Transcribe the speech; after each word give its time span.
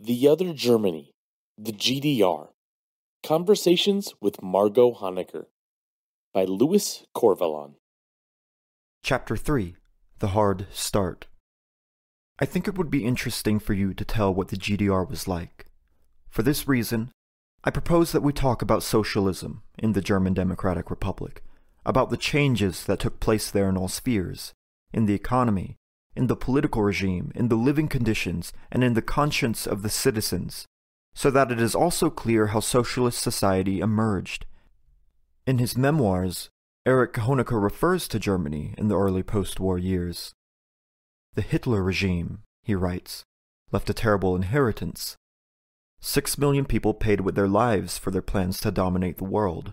The 0.00 0.28
Other 0.28 0.52
Germany, 0.52 1.10
the 1.56 1.72
GDR. 1.72 2.50
Conversations 3.24 4.14
with 4.20 4.40
Margot 4.40 4.94
Honecker 4.94 5.46
by 6.32 6.44
Louis 6.44 7.04
Corvalán. 7.16 7.74
Chapter 9.02 9.36
3 9.36 9.74
The 10.20 10.28
Hard 10.28 10.68
Start. 10.70 11.26
I 12.38 12.44
think 12.44 12.68
it 12.68 12.78
would 12.78 12.92
be 12.92 13.04
interesting 13.04 13.58
for 13.58 13.72
you 13.72 13.92
to 13.92 14.04
tell 14.04 14.32
what 14.32 14.48
the 14.48 14.56
GDR 14.56 15.10
was 15.10 15.26
like. 15.26 15.66
For 16.30 16.44
this 16.44 16.68
reason, 16.68 17.10
I 17.64 17.70
propose 17.70 18.12
that 18.12 18.22
we 18.22 18.32
talk 18.32 18.62
about 18.62 18.84
socialism 18.84 19.62
in 19.80 19.94
the 19.94 20.00
German 20.00 20.32
Democratic 20.32 20.90
Republic, 20.90 21.42
about 21.84 22.10
the 22.10 22.16
changes 22.16 22.84
that 22.84 23.00
took 23.00 23.18
place 23.18 23.50
there 23.50 23.68
in 23.68 23.76
all 23.76 23.88
spheres, 23.88 24.52
in 24.92 25.06
the 25.06 25.14
economy, 25.14 25.76
in 26.18 26.26
the 26.26 26.36
political 26.36 26.82
regime, 26.82 27.30
in 27.36 27.48
the 27.48 27.54
living 27.54 27.86
conditions, 27.86 28.52
and 28.72 28.82
in 28.82 28.94
the 28.94 29.00
conscience 29.00 29.66
of 29.66 29.82
the 29.82 29.88
citizens, 29.88 30.66
so 31.14 31.30
that 31.30 31.52
it 31.52 31.60
is 31.60 31.76
also 31.76 32.10
clear 32.10 32.48
how 32.48 32.58
socialist 32.58 33.22
society 33.22 33.78
emerged. 33.78 34.44
In 35.46 35.58
his 35.58 35.78
memoirs, 35.78 36.50
Erich 36.84 37.14
Honecker 37.14 37.62
refers 37.62 38.08
to 38.08 38.18
Germany 38.18 38.74
in 38.76 38.88
the 38.88 38.98
early 38.98 39.22
post 39.22 39.60
war 39.60 39.78
years. 39.78 40.32
The 41.34 41.42
Hitler 41.42 41.84
regime, 41.84 42.40
he 42.64 42.74
writes, 42.74 43.22
left 43.70 43.88
a 43.88 43.94
terrible 43.94 44.34
inheritance. 44.34 45.16
Six 46.00 46.36
million 46.36 46.64
people 46.64 46.94
paid 46.94 47.20
with 47.20 47.36
their 47.36 47.48
lives 47.48 47.96
for 47.96 48.10
their 48.10 48.22
plans 48.22 48.60
to 48.60 48.72
dominate 48.72 49.18
the 49.18 49.24
world. 49.24 49.72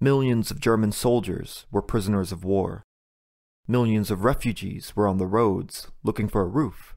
Millions 0.00 0.52
of 0.52 0.60
German 0.60 0.92
soldiers 0.92 1.66
were 1.72 1.82
prisoners 1.82 2.30
of 2.30 2.44
war. 2.44 2.84
Millions 3.66 4.10
of 4.10 4.24
refugees 4.24 4.94
were 4.94 5.08
on 5.08 5.16
the 5.16 5.26
roads 5.26 5.88
looking 6.02 6.28
for 6.28 6.42
a 6.42 6.46
roof. 6.46 6.94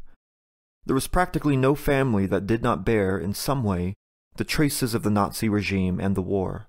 There 0.86 0.96
was 0.96 1.08
practically 1.08 1.56
no 1.56 1.76
family 1.76 2.26
that 2.26 2.46
did 2.46 2.62
not 2.62 2.86
bear, 2.86 3.18
in 3.18 3.34
some 3.34 3.64
way, 3.64 3.94
the 4.36 4.44
traces 4.44 4.94
of 4.94 5.04
the 5.04 5.10
Nazi 5.10 5.48
regime 5.48 6.00
and 6.00 6.16
the 6.16 6.22
war. 6.22 6.68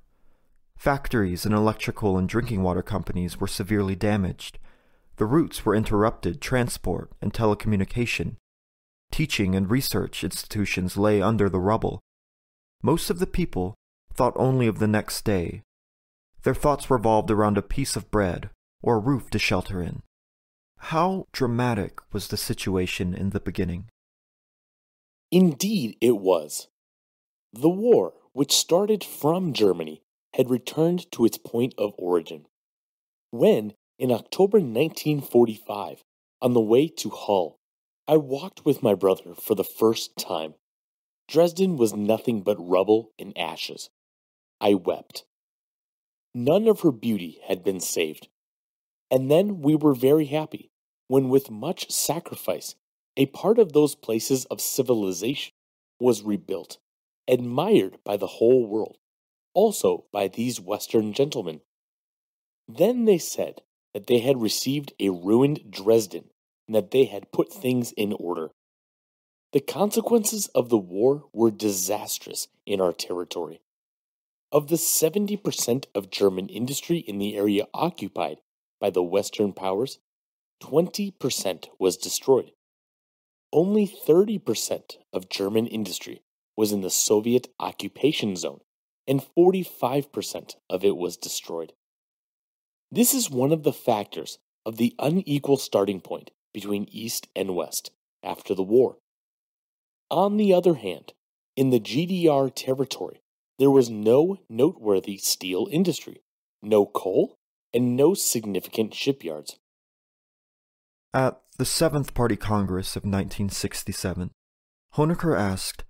Factories 0.77 1.45
and 1.45 1.53
electrical 1.53 2.17
and 2.17 2.29
drinking 2.29 2.63
water 2.63 2.83
companies 2.83 3.41
were 3.41 3.49
severely 3.49 3.97
damaged. 3.97 4.61
The 5.17 5.27
routes 5.27 5.67
were 5.67 5.75
interrupted, 5.75 6.41
transport 6.41 7.11
and 7.21 7.33
telecommunication. 7.33 8.37
Teaching 9.11 9.57
and 9.57 9.69
research 9.69 10.23
institutions 10.23 10.97
lay 10.97 11.21
under 11.21 11.49
the 11.49 11.59
rubble. 11.59 12.01
Most 12.83 13.11
of 13.11 13.19
the 13.19 13.27
people 13.27 13.75
thought 14.15 14.35
only 14.37 14.69
of 14.69 14.79
the 14.79 14.87
next 14.87 15.25
day. 15.25 15.63
Their 16.45 16.55
thoughts 16.55 16.89
revolved 16.89 17.33
around 17.33 17.59
a 17.59 17.63
piece 17.63 17.97
of 17.97 18.13
bread 18.13 18.51
or 18.83 19.01
roof 19.01 19.31
to 19.31 19.39
shelter 19.39 19.83
in. 19.83 20.03
How 20.79 21.27
dramatic 21.33 22.01
was 22.13 22.29
the 22.29 22.37
situation 22.37 23.15
in 23.15 23.31
the 23.31 23.41
beginning? 23.41 23.89
Indeed, 25.31 25.97
it 26.01 26.19
was. 26.19 26.69
The 27.53 27.69
war, 27.69 28.15
which 28.33 28.53
started 28.53 29.03
from 29.03 29.53
Germany, 29.53 30.03
had 30.35 30.51
returned 30.51 31.11
to 31.13 31.25
its 31.25 31.39
point 31.39 31.75
of 31.77 31.95
origin. 31.99 32.47
When, 33.31 33.75
in 33.99 34.13
October 34.13 34.59
1945, 34.59 36.03
on 36.41 36.53
the 36.53 36.61
way 36.61 36.89
to 36.89 37.11
Halle, 37.11 37.57
I 38.07 38.17
walked 38.17 38.65
with 38.65 38.83
my 38.83 38.95
brother 38.95 39.35
for 39.35 39.55
the 39.55 39.65
first 39.65 40.17
time. 40.17 40.55
Dresden 41.27 41.77
was 41.77 41.93
nothing 41.93 42.43
but 42.43 42.57
rubble 42.59 43.11
and 43.19 43.37
ashes. 43.37 43.91
I 44.61 44.75
wept. 44.75 45.25
None 46.35 46.69
of 46.69 46.81
her 46.81 46.93
beauty 46.93 47.41
had 47.47 47.65
been 47.65 47.81
saved. 47.81 48.29
And 49.11 49.31
then 49.31 49.63
we 49.63 49.75
were 49.75 49.95
very 49.95 50.27
happy 50.27 50.71
when, 51.07 51.29
with 51.29 51.51
much 51.51 51.91
sacrifice, 51.91 52.75
a 53.17 53.27
part 53.27 53.59
of 53.59 53.73
those 53.73 53.95
places 53.95 54.45
of 54.47 54.61
civilization 54.61 55.53
was 55.99 56.23
rebuilt, 56.23 56.79
admired 57.27 57.99
by 58.05 58.17
the 58.17 58.27
whole 58.27 58.67
world, 58.67 58.99
also 59.55 60.05
by 60.13 60.29
these 60.29 60.61
Western 60.61 61.13
gentlemen. 61.13 61.61
Then 62.69 63.07
they 63.07 63.19
said 63.19 63.63
that 63.95 64.07
they 64.07 64.19
had 64.19 64.43
received 64.43 64.93
a 65.01 65.09
ruined 65.09 65.71
Dresden 65.71 66.31
and 66.67 66.77
that 66.77 66.91
they 66.91 67.07
had 67.07 67.33
put 67.33 67.53
things 67.53 67.93
in 67.93 68.13
order. 68.13 68.51
The 69.53 69.61
consequences 69.61 70.49
of 70.49 70.69
the 70.69 70.77
war 70.77 71.25
were 71.33 71.51
disastrous 71.51 72.49
in 72.67 72.81
our 72.83 72.93
territory. 72.93 73.63
Of 74.53 74.69
the 74.69 74.77
70% 74.77 75.87
of 75.95 76.11
German 76.11 76.49
industry 76.49 76.99
in 76.99 77.19
the 77.19 77.37
area 77.37 77.67
occupied 77.73 78.41
by 78.81 78.91
the 78.91 79.03
Western 79.03 79.53
powers, 79.53 79.99
20% 80.63 81.69
was 81.79 81.97
destroyed. 81.97 82.53
Only 83.53 83.87
30% 83.87 84.99
of 85.13 85.29
German 85.29 85.67
industry 85.67 86.23
was 86.57 86.73
in 86.73 86.81
the 86.81 86.91
Soviet 86.91 87.49
occupation 87.61 88.37
zone, 88.37 88.61
and 89.07 89.25
45% 89.37 90.57
of 90.69 90.85
it 90.85 90.97
was 90.97 91.17
destroyed. 91.17 91.73
This 92.91 93.15
is 93.15 93.31
one 93.31 93.53
of 93.53 93.63
the 93.63 93.73
factors 93.73 94.39
of 94.67 94.77
the 94.77 94.95
unequal 94.99 95.57
starting 95.57 96.01
point 96.01 96.31
between 96.53 96.89
East 96.91 97.29
and 97.35 97.55
West 97.55 97.91
after 98.23 98.55
the 98.55 98.63
war. 98.63 98.99
On 100.11 100.37
the 100.37 100.53
other 100.53 100.75
hand, 100.75 101.13
in 101.57 101.71
the 101.71 101.81
GDR 101.81 102.51
territory, 102.55 103.21
there 103.59 103.71
was 103.71 103.91
no 103.91 104.39
noteworthy 104.49 105.17
steel 105.17 105.69
industry, 105.71 106.23
no 106.63 106.87
coal, 106.87 107.38
and 107.73 107.97
no 107.97 108.15
significant 108.15 108.95
shipyards. 108.95 109.59
At 111.13 111.41
the 111.59 111.65
Seventh 111.65 112.15
Party 112.15 112.37
Congress 112.37 112.97
of 112.97 113.03
1967, 113.03 114.31
Honecker 114.95 115.39
asked 115.39 115.85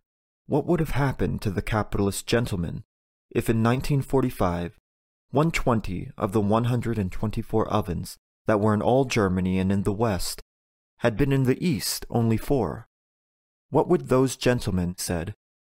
what 0.46 0.66
would 0.66 0.80
have 0.80 0.90
happened 0.90 1.42
to 1.42 1.50
the 1.50 1.62
capitalist 1.62 2.26
gentleman 2.26 2.84
if 3.30 3.50
in 3.50 3.62
1945 3.62 4.78
120 5.30 6.10
of 6.16 6.32
the 6.32 6.40
124 6.40 7.68
ovens 7.68 8.16
that 8.46 8.60
were 8.60 8.72
in 8.72 8.80
all 8.80 9.04
Germany 9.04 9.58
and 9.58 9.70
in 9.70 9.82
the 9.82 9.92
West 9.92 10.40
had 10.98 11.18
been 11.18 11.32
in 11.32 11.42
the 11.42 11.62
East 11.64 12.06
only 12.08 12.38
four. 12.38 12.88
What 13.68 13.88
would 13.88 14.08
those 14.08 14.36
gentlemen 14.36 14.94
said 14.96 15.34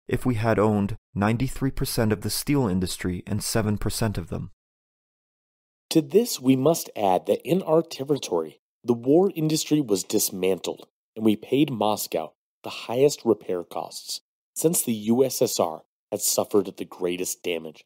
if 0.08 0.24
we 0.24 0.36
had 0.36 0.60
owned 0.60 0.98
93% 1.18 2.12
of 2.12 2.22
the 2.22 2.30
steel 2.30 2.68
industry 2.68 3.24
and 3.26 3.40
7% 3.40 4.18
of 4.18 4.30
them? 4.30 4.52
To 5.92 6.02
this, 6.02 6.40
we 6.40 6.56
must 6.56 6.90
add 6.96 7.26
that 7.26 7.42
in 7.44 7.64
our 7.64 7.82
territory, 7.82 8.62
the 8.84 8.94
war 8.94 9.32
industry 9.36 9.82
was 9.82 10.04
dismantled, 10.04 10.88
and 11.16 11.26
we 11.26 11.36
paid 11.36 11.72
Moscow 11.72 12.34
the 12.64 12.70
highest 12.70 13.26
repair 13.26 13.64
costs 13.64 14.22
since 14.54 14.82
the 14.82 15.08
USSR 15.08 15.82
had 16.12 16.22
suffered 16.22 16.78
the 16.78 16.86
greatest 16.86 17.44
damage. 17.44 17.86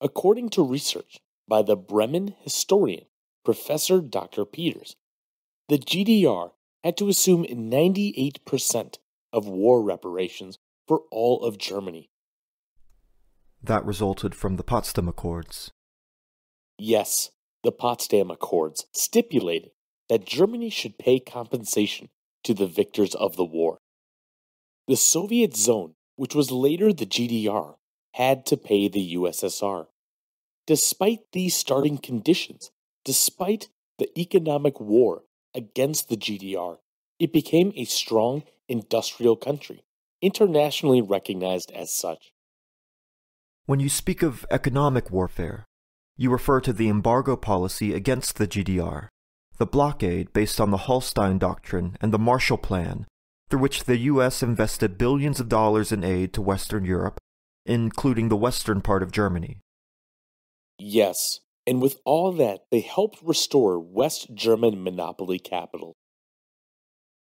According 0.00 0.50
to 0.50 0.62
research 0.62 1.18
by 1.48 1.62
the 1.62 1.76
Bremen 1.76 2.34
historian 2.40 3.06
Professor 3.44 4.00
Dr. 4.00 4.44
Peters, 4.44 4.94
the 5.68 5.78
GDR 5.78 6.52
had 6.84 6.96
to 6.98 7.08
assume 7.08 7.44
98% 7.44 8.98
of 9.32 9.48
war 9.48 9.82
reparations 9.82 10.58
for 10.86 11.02
all 11.10 11.42
of 11.42 11.58
Germany. 11.58 12.10
That 13.62 13.84
resulted 13.84 14.34
from 14.34 14.56
the 14.56 14.62
Potsdam 14.62 15.08
Accords. 15.08 15.72
Yes, 16.78 17.30
the 17.64 17.72
Potsdam 17.72 18.30
Accords 18.30 18.86
stipulated 18.92 19.72
that 20.08 20.24
Germany 20.24 20.70
should 20.70 20.98
pay 20.98 21.18
compensation 21.18 22.08
to 22.44 22.54
the 22.54 22.66
victors 22.66 23.14
of 23.14 23.36
the 23.36 23.44
war. 23.44 23.78
The 24.86 24.96
Soviet 24.96 25.56
zone, 25.56 25.94
which 26.16 26.34
was 26.34 26.50
later 26.50 26.92
the 26.92 27.04
GDR, 27.04 27.74
had 28.12 28.46
to 28.46 28.56
pay 28.56 28.88
the 28.88 29.14
USSR. 29.14 29.86
Despite 30.66 31.20
these 31.32 31.54
starting 31.54 31.98
conditions, 31.98 32.70
despite 33.04 33.68
the 33.98 34.08
economic 34.18 34.80
war 34.80 35.24
against 35.54 36.08
the 36.08 36.16
GDR, 36.16 36.78
it 37.18 37.32
became 37.32 37.72
a 37.74 37.84
strong 37.84 38.44
industrial 38.68 39.36
country, 39.36 39.82
internationally 40.22 41.02
recognized 41.02 41.70
as 41.72 41.90
such. 41.90 42.32
When 43.66 43.80
you 43.80 43.88
speak 43.88 44.22
of 44.22 44.46
economic 44.50 45.10
warfare, 45.10 45.67
you 46.18 46.30
refer 46.30 46.60
to 46.60 46.72
the 46.72 46.88
embargo 46.88 47.36
policy 47.36 47.94
against 47.94 48.36
the 48.36 48.48
GDR, 48.48 49.08
the 49.56 49.66
blockade 49.66 50.32
based 50.32 50.60
on 50.60 50.70
the 50.70 50.76
Hallstein 50.76 51.38
Doctrine 51.38 51.96
and 52.00 52.12
the 52.12 52.18
Marshall 52.18 52.58
Plan, 52.58 53.06
through 53.48 53.60
which 53.60 53.84
the 53.84 53.96
U.S. 53.96 54.42
invested 54.42 54.98
billions 54.98 55.40
of 55.40 55.48
dollars 55.48 55.92
in 55.92 56.02
aid 56.04 56.34
to 56.34 56.42
Western 56.42 56.84
Europe, 56.84 57.18
including 57.64 58.28
the 58.28 58.36
western 58.36 58.80
part 58.80 59.02
of 59.02 59.12
Germany. 59.12 59.60
Yes, 60.78 61.40
and 61.66 61.80
with 61.80 61.98
all 62.04 62.32
that, 62.32 62.62
they 62.70 62.80
helped 62.80 63.22
restore 63.22 63.78
West 63.78 64.34
German 64.34 64.82
monopoly 64.82 65.38
capital. 65.38 65.94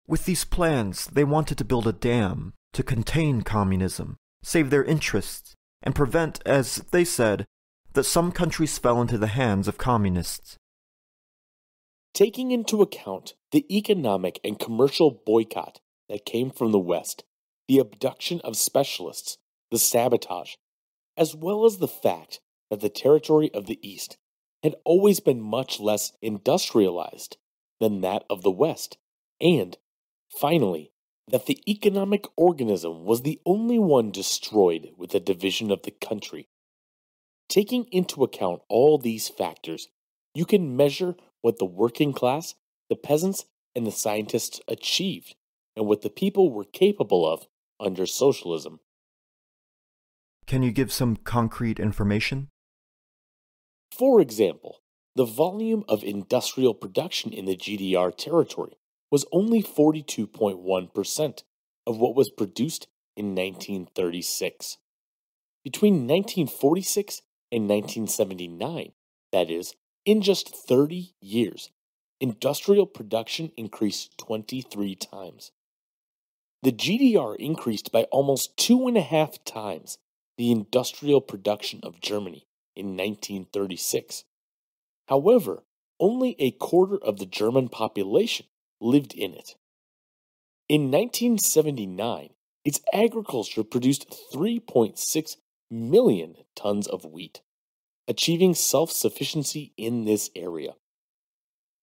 With 0.06 0.24
these 0.24 0.44
plans, 0.44 1.06
they 1.06 1.24
wanted 1.24 1.58
to 1.58 1.64
build 1.64 1.86
a 1.86 1.92
dam 1.92 2.54
to 2.72 2.82
contain 2.82 3.42
communism, 3.42 4.16
save 4.42 4.70
their 4.70 4.84
interests, 4.84 5.54
and 5.82 5.94
prevent, 5.94 6.40
as 6.46 6.76
they 6.92 7.04
said, 7.04 7.44
that 7.96 8.04
some 8.04 8.30
countries 8.30 8.78
fell 8.78 9.00
into 9.00 9.18
the 9.18 9.26
hands 9.26 9.66
of 9.66 9.78
communists. 9.78 10.58
Taking 12.12 12.50
into 12.50 12.82
account 12.82 13.34
the 13.52 13.66
economic 13.74 14.38
and 14.44 14.58
commercial 14.58 15.22
boycott 15.24 15.80
that 16.08 16.26
came 16.26 16.50
from 16.50 16.72
the 16.72 16.78
West, 16.78 17.24
the 17.68 17.78
abduction 17.78 18.40
of 18.44 18.56
specialists, 18.56 19.38
the 19.70 19.78
sabotage, 19.78 20.54
as 21.16 21.34
well 21.34 21.64
as 21.64 21.78
the 21.78 21.88
fact 21.88 22.40
that 22.70 22.80
the 22.80 22.90
territory 22.90 23.50
of 23.54 23.66
the 23.66 23.78
East 23.82 24.18
had 24.62 24.74
always 24.84 25.18
been 25.18 25.40
much 25.40 25.80
less 25.80 26.12
industrialized 26.20 27.38
than 27.80 28.02
that 28.02 28.24
of 28.28 28.42
the 28.42 28.50
West, 28.50 28.98
and, 29.40 29.78
finally, 30.38 30.92
that 31.28 31.46
the 31.46 31.62
economic 31.66 32.26
organism 32.36 33.04
was 33.04 33.22
the 33.22 33.40
only 33.46 33.78
one 33.78 34.10
destroyed 34.10 34.90
with 34.98 35.10
the 35.10 35.20
division 35.20 35.70
of 35.70 35.82
the 35.82 35.90
country. 35.90 36.46
Taking 37.48 37.84
into 37.92 38.24
account 38.24 38.62
all 38.68 38.98
these 38.98 39.28
factors, 39.28 39.88
you 40.34 40.44
can 40.44 40.76
measure 40.76 41.16
what 41.40 41.58
the 41.58 41.64
working 41.64 42.12
class, 42.12 42.54
the 42.90 42.96
peasants, 42.96 43.46
and 43.74 43.86
the 43.86 43.92
scientists 43.92 44.60
achieved, 44.68 45.34
and 45.76 45.86
what 45.86 46.02
the 46.02 46.10
people 46.10 46.52
were 46.52 46.64
capable 46.64 47.26
of 47.26 47.46
under 47.78 48.06
socialism. 48.06 48.80
Can 50.46 50.62
you 50.62 50.70
give 50.70 50.92
some 50.92 51.16
concrete 51.16 51.78
information? 51.78 52.48
For 53.90 54.20
example, 54.20 54.80
the 55.14 55.24
volume 55.24 55.84
of 55.88 56.04
industrial 56.04 56.74
production 56.74 57.32
in 57.32 57.46
the 57.46 57.56
GDR 57.56 58.14
territory 58.14 58.76
was 59.10 59.24
only 59.32 59.62
42.1% 59.62 61.42
of 61.86 61.98
what 61.98 62.14
was 62.14 62.30
produced 62.30 62.88
in 63.16 63.34
1936. 63.34 64.78
Between 65.64 66.06
1946 66.06 67.22
and 67.52 67.68
1979, 67.68 68.92
that 69.32 69.50
is, 69.50 69.74
in 70.04 70.22
just 70.22 70.54
30 70.54 71.14
years, 71.20 71.70
industrial 72.20 72.86
production 72.86 73.52
increased 73.56 74.16
23 74.18 74.94
times. 74.94 75.52
The 76.62 76.72
GDR 76.72 77.36
increased 77.36 77.92
by 77.92 78.04
almost 78.04 78.56
two 78.56 78.88
and 78.88 78.96
a 78.96 79.02
half 79.02 79.42
times 79.44 79.98
the 80.38 80.50
industrial 80.50 81.20
production 81.20 81.80
of 81.82 82.00
Germany 82.00 82.46
in 82.74 82.96
1936. 82.96 84.24
However, 85.08 85.62
only 85.98 86.36
a 86.38 86.50
quarter 86.50 86.98
of 86.98 87.18
the 87.18 87.26
German 87.26 87.68
population 87.68 88.46
lived 88.80 89.14
in 89.14 89.32
it. 89.32 89.56
In 90.68 90.90
1979, 90.90 92.30
its 92.64 92.80
agriculture 92.92 93.62
produced 93.62 94.12
3.6 94.34 95.36
million 95.70 96.36
tons 96.54 96.86
of 96.86 97.04
wheat, 97.04 97.42
achieving 98.08 98.54
self 98.54 98.90
sufficiency 98.90 99.72
in 99.76 100.04
this 100.04 100.30
area. 100.34 100.74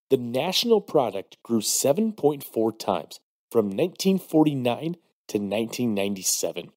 The 0.10 0.18
national 0.18 0.82
product 0.82 1.38
grew 1.44 1.62
7.4 1.62 2.80
times 2.80 3.20
from 3.52 3.66
1949 3.66 4.98
to 5.28 5.38
1997. 5.38 6.72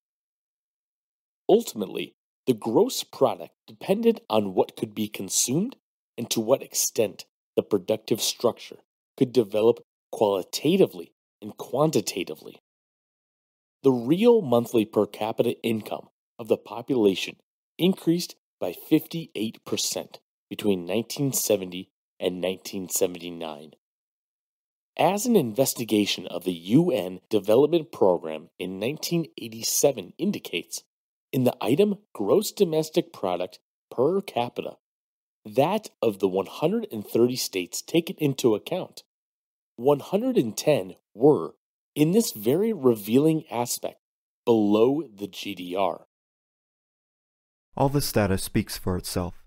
Ultimately, 1.49 2.15
the 2.45 2.53
gross 2.53 3.03
product 3.03 3.53
depended 3.67 4.21
on 4.29 4.53
what 4.53 4.75
could 4.75 4.95
be 4.95 5.07
consumed 5.07 5.75
and 6.17 6.29
to 6.29 6.39
what 6.39 6.63
extent 6.63 7.25
the 7.55 7.63
productive 7.63 8.21
structure 8.21 8.77
could 9.17 9.33
develop 9.33 9.83
qualitatively 10.11 11.13
and 11.41 11.57
quantitatively. 11.57 12.61
The 13.83 13.91
real 13.91 14.41
monthly 14.41 14.85
per 14.85 15.05
capita 15.05 15.61
income 15.61 16.09
of 16.39 16.47
the 16.47 16.57
population 16.57 17.37
increased 17.77 18.35
by 18.59 18.71
58% 18.71 19.59
between 20.49 20.79
1970 20.81 21.89
and 22.19 22.41
1979. 22.41 23.71
As 24.97 25.27
an 25.27 25.35
investigation 25.35 26.25
of 26.25 26.43
the 26.43 26.53
UN 26.53 27.19
Development 27.29 27.91
Program 27.91 28.49
in 28.57 28.79
1987 28.79 30.13
indicates, 30.17 30.83
in 31.31 31.43
the 31.43 31.55
item 31.61 31.99
gross 32.13 32.51
domestic 32.51 33.13
product 33.13 33.59
per 33.91 34.21
capita, 34.21 34.77
that 35.45 35.91
of 36.01 36.19
the 36.19 36.27
130 36.27 37.35
states 37.35 37.81
taken 37.81 38.15
into 38.17 38.55
account, 38.55 39.03
110 39.75 40.95
were, 41.13 41.53
in 41.93 42.11
this 42.11 42.31
very 42.31 42.73
revealing 42.73 43.43
aspect, 43.51 43.99
below 44.45 45.03
the 45.03 45.27
GDR. 45.27 46.06
All 47.77 47.89
this 47.89 48.11
data 48.11 48.39
speaks 48.39 48.75
for 48.75 48.97
itself. 48.97 49.45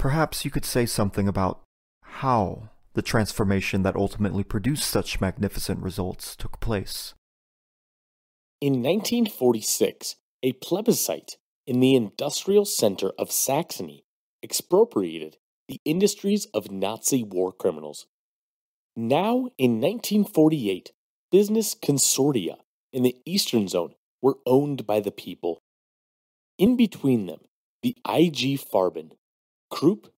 Perhaps 0.00 0.44
you 0.44 0.50
could 0.50 0.64
say 0.64 0.84
something 0.84 1.28
about 1.28 1.60
how 2.02 2.70
the 2.94 3.02
transformation 3.02 3.84
that 3.84 3.94
ultimately 3.94 4.42
produced 4.42 4.90
such 4.90 5.20
magnificent 5.20 5.80
results 5.80 6.34
took 6.34 6.58
place. 6.58 7.14
In 8.60 8.82
1946, 8.82 10.16
a 10.42 10.54
plebiscite 10.54 11.36
in 11.68 11.78
the 11.78 11.94
industrial 11.94 12.64
center 12.64 13.12
of 13.16 13.30
Saxony 13.30 14.04
expropriated 14.42 15.36
the 15.68 15.80
industries 15.84 16.46
of 16.46 16.72
Nazi 16.72 17.22
war 17.22 17.52
criminals. 17.52 18.06
Now, 18.96 19.50
in 19.56 19.80
1948, 19.80 20.90
business 21.30 21.76
consortia 21.76 22.56
in 22.92 23.04
the 23.04 23.16
Eastern 23.24 23.68
Zone 23.68 23.94
were 24.20 24.38
owned 24.46 24.84
by 24.84 24.98
the 24.98 25.12
people. 25.12 25.60
In 26.58 26.76
between 26.76 27.26
them, 27.26 27.40
the 27.82 27.96
IG 28.08 28.58
Farben, 28.58 29.12
Krupp, 29.70 30.12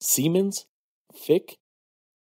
Siemens, 0.00 0.66
Flick, 1.14 1.56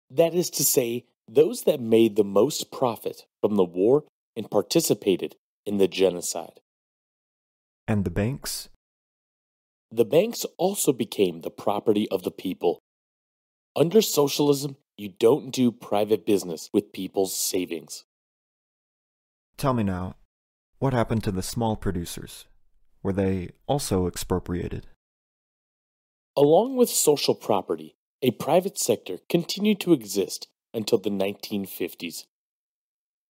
that 0.10 0.34
is 0.34 0.50
to 0.52 0.64
say, 0.64 1.06
those 1.28 1.64
that 1.64 1.80
made 1.80 2.16
the 2.16 2.24
most 2.24 2.72
profit 2.72 3.26
from 3.42 3.56
the 3.56 3.64
war 3.64 4.04
and 4.36 4.52
participated 4.52 5.36
in 5.66 5.78
the 5.78 5.88
genocide. 5.88 6.60
And 7.88 8.04
the 8.04 8.12
banks? 8.12 8.70
The 9.92 10.06
banks 10.06 10.46
also 10.58 10.92
became 10.92 11.42
the 11.42 11.50
property 11.50 12.10
of 12.10 12.24
the 12.24 12.32
people. 12.32 12.80
Under 13.76 14.02
socialism, 14.02 14.78
you 14.98 15.10
don't 15.10 15.52
do 15.52 15.72
private 15.72 16.26
business 16.26 16.70
with 16.74 16.94
people's 16.94 17.36
savings. 17.36 18.04
Tell 19.58 19.74
me 19.74 19.84
now, 19.84 20.16
what 20.80 20.94
happened 20.94 21.24
to 21.24 21.32
the 21.32 21.42
small 21.42 21.76
producers? 21.76 22.46
Were 23.04 23.14
they 23.14 23.50
also 23.68 24.08
expropriated? 24.08 24.88
Along 26.38 26.78
with 26.78 26.90
social 26.90 27.36
property, 27.36 27.96
a 28.22 28.32
private 28.32 28.80
sector 28.80 29.20
continued 29.30 29.82
to 29.82 29.94
exist 29.94 30.48
until 30.74 30.98
the 30.98 31.10
1950s. 31.10 32.26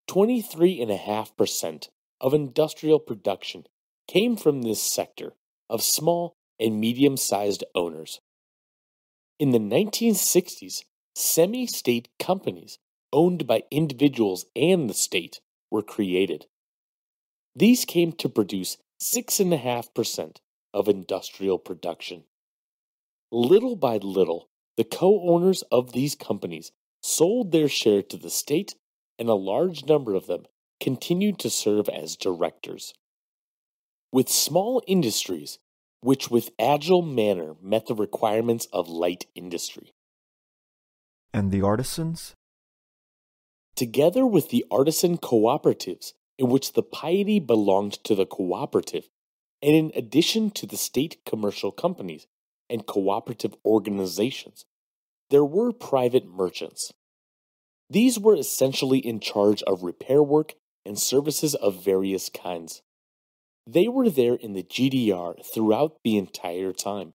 23.5% 0.10 1.90
of 2.22 2.34
industrial 2.34 3.00
production 3.00 3.66
came 4.08 4.38
from 4.38 4.62
this 4.62 4.82
sector 4.82 5.34
of 5.70 5.82
small 5.82 6.36
and 6.60 6.80
medium 6.80 7.18
sized 7.18 7.64
owners. 7.74 8.22
In 9.40 9.52
the 9.52 9.60
1960s, 9.60 10.84
semi 11.16 11.66
state 11.66 12.10
companies 12.20 12.78
owned 13.12 13.48
by 13.48 13.64
individuals 13.72 14.46
and 14.56 14.90
the 14.90 14.94
state 14.94 15.42
were 15.72 15.82
created. 15.82 16.46
These 17.56 17.86
came 17.86 18.12
to 18.14 18.30
produce 18.30 18.78
6.5% 19.04 20.38
of 20.74 20.88
industrial 20.88 21.60
production. 21.60 22.24
Little 23.34 23.76
by 23.76 23.98
little, 23.98 24.50
the 24.78 24.86
co 24.86 25.30
owners 25.30 25.62
of 25.64 25.92
these 25.92 26.16
companies 26.16 26.72
sold 27.02 27.52
their 27.52 27.68
share 27.68 28.02
to 28.02 28.16
the 28.16 28.30
state, 28.30 28.76
and 29.20 29.28
a 29.28 29.34
large 29.34 29.86
number 29.86 30.16
of 30.16 30.28
them 30.28 30.46
continued 30.80 31.38
to 31.40 31.50
serve 31.50 31.90
as 31.90 32.16
directors. 32.16 32.94
With 34.14 34.30
small 34.30 34.82
industries, 34.88 35.60
which 36.00 36.32
with 36.32 36.52
agile 36.58 37.02
manner 37.02 37.56
met 37.62 37.88
the 37.88 37.96
requirements 37.96 38.70
of 38.72 38.88
light 38.88 39.26
industry. 39.36 39.92
And 41.34 41.52
the 41.52 41.62
artisans? 41.62 42.36
Together 43.76 44.26
with 44.26 44.50
the 44.50 44.64
artisan 44.72 45.18
cooperatives, 45.18 46.14
in 46.38 46.50
which 46.50 46.74
the 46.74 46.84
piety 46.84 47.40
belonged 47.40 47.94
to 48.04 48.16
the 48.16 48.26
cooperative, 48.26 49.10
and 49.62 49.76
in 49.76 49.92
addition 49.96 50.52
to 50.52 50.66
the 50.66 50.78
state 50.78 51.18
commercial 51.26 51.72
companies 51.72 52.28
and 52.70 52.86
cooperative 52.86 53.56
organizations, 53.66 54.66
there 55.30 55.46
were 55.46 55.72
private 55.72 56.26
merchants. 56.26 56.92
These 57.90 58.20
were 58.20 58.36
essentially 58.36 59.00
in 59.00 59.20
charge 59.20 59.62
of 59.64 59.84
repair 59.84 60.24
work 60.24 60.56
and 60.86 60.98
services 60.98 61.56
of 61.56 61.84
various 61.84 62.30
kinds. 62.30 62.82
They 63.66 63.88
were 63.88 64.10
there 64.10 64.36
in 64.36 64.54
the 64.54 64.64
GDR 64.64 65.46
throughout 65.46 65.98
the 66.04 66.18
entire 66.18 66.74
time. 66.74 67.14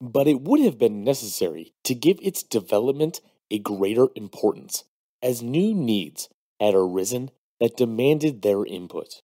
But 0.00 0.28
it 0.28 0.42
would 0.42 0.60
have 0.60 0.78
been 0.78 1.02
necessary 1.02 1.72
to 1.84 1.94
give 1.94 2.18
its 2.22 2.44
development 2.44 3.20
a 3.50 3.58
greater 3.58 4.08
importance, 4.14 4.84
as 5.22 5.42
new 5.42 5.74
needs 5.74 6.28
had 6.60 6.74
arisen 6.74 7.30
that 7.60 7.76
demanded 7.76 8.42
their 8.42 8.64
input. 8.64 9.22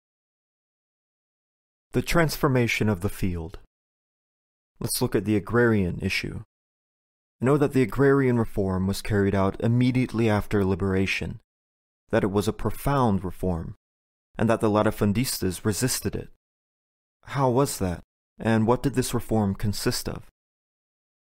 The 1.92 2.02
transformation 2.02 2.88
of 2.88 3.00
the 3.00 3.08
field. 3.08 3.58
Let's 4.78 5.02
look 5.02 5.14
at 5.14 5.24
the 5.24 5.36
agrarian 5.36 5.98
issue. 6.00 6.44
Know 7.40 7.56
that 7.56 7.72
the 7.72 7.82
agrarian 7.82 8.38
reform 8.38 8.86
was 8.86 9.02
carried 9.02 9.34
out 9.34 9.60
immediately 9.60 10.28
after 10.28 10.64
liberation, 10.64 11.40
that 12.10 12.22
it 12.22 12.30
was 12.30 12.46
a 12.46 12.52
profound 12.52 13.24
reform, 13.24 13.74
and 14.38 14.48
that 14.48 14.60
the 14.60 14.70
latifundistas 14.70 15.64
resisted 15.64 16.14
it. 16.14 16.28
How 17.24 17.50
was 17.50 17.78
that, 17.78 18.02
and 18.38 18.66
what 18.66 18.82
did 18.82 18.94
this 18.94 19.12
reform 19.12 19.54
consist 19.54 20.08
of? 20.08 20.26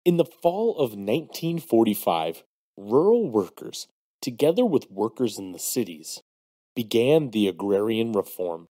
In 0.03 0.17
the 0.17 0.25
fall 0.25 0.71
of 0.71 0.91
1945, 0.91 2.43
rural 2.77 3.29
workers, 3.29 3.87
together 4.21 4.65
with 4.65 4.89
workers 4.89 5.37
in 5.37 5.51
the 5.51 5.59
cities, 5.59 6.21
began 6.77 7.31
the 7.31 7.47
agrarian 7.47 8.11
reform. 8.13 8.67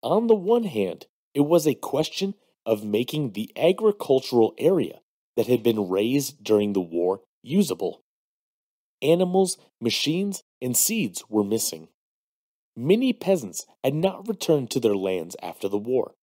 On 0.00 0.28
the 0.28 0.34
one 0.36 0.62
hand, 0.62 1.06
it 1.34 1.40
was 1.40 1.66
a 1.66 1.74
question 1.74 2.34
of 2.64 2.84
making 2.84 3.32
the 3.32 3.50
agricultural 3.56 4.54
area 4.58 5.00
that 5.36 5.48
had 5.48 5.60
been 5.60 5.88
raised 5.88 6.44
during 6.44 6.72
the 6.72 6.80
war 6.80 7.22
usable. 7.42 8.04
Animals, 9.02 9.58
machines, 9.80 10.44
and 10.62 10.76
seeds 10.76 11.24
were 11.28 11.42
missing. 11.42 11.88
Many 12.76 13.12
peasants 13.12 13.66
had 13.82 13.96
not 13.96 14.28
returned 14.28 14.70
to 14.70 14.78
their 14.78 14.94
lands 14.94 15.34
after 15.42 15.68
the 15.68 15.76
war. 15.76 16.14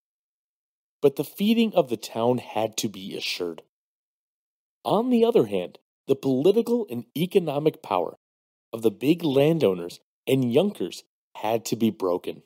But 1.01 1.18
the 1.18 1.25
feeding 1.25 1.74
of 1.74 1.90
the 1.90 1.98
town 1.98 2.38
had 2.38 2.78
to 2.78 2.88
be 2.88 3.18
assured. 3.18 3.62
On 4.86 5.10
the 5.10 5.25
other 5.25 5.48
hand, 5.48 5.80
the 6.08 6.16
political 6.16 6.88
and 6.90 7.04
economic 7.18 7.84
power 7.84 8.16
of 8.72 8.84
the 8.84 8.92
big 8.92 9.22
landowners 9.25 10.00
and 10.31 10.53
Junkers 10.53 11.03
had 11.35 11.65
to 11.65 11.75
be 11.75 11.89
broken. 11.89 12.43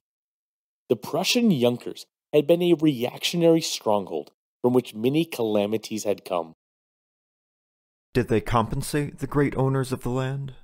The 0.89 0.95
Prussian 0.95 1.51
Junkers 1.51 2.07
had 2.33 2.47
been 2.47 2.63
a 2.63 2.73
reactionary 2.73 3.61
stronghold 3.61 4.31
from 4.63 4.73
which 4.73 4.95
many 4.95 5.23
calamities 5.23 6.03
had 6.03 6.25
come. 6.25 6.55
Did 8.15 8.27
they 8.27 8.41
compensate 8.41 9.19
the 9.19 9.27
great 9.27 9.55
owners 9.55 9.91
of 9.91 10.01
the 10.01 10.09
land? 10.09 10.55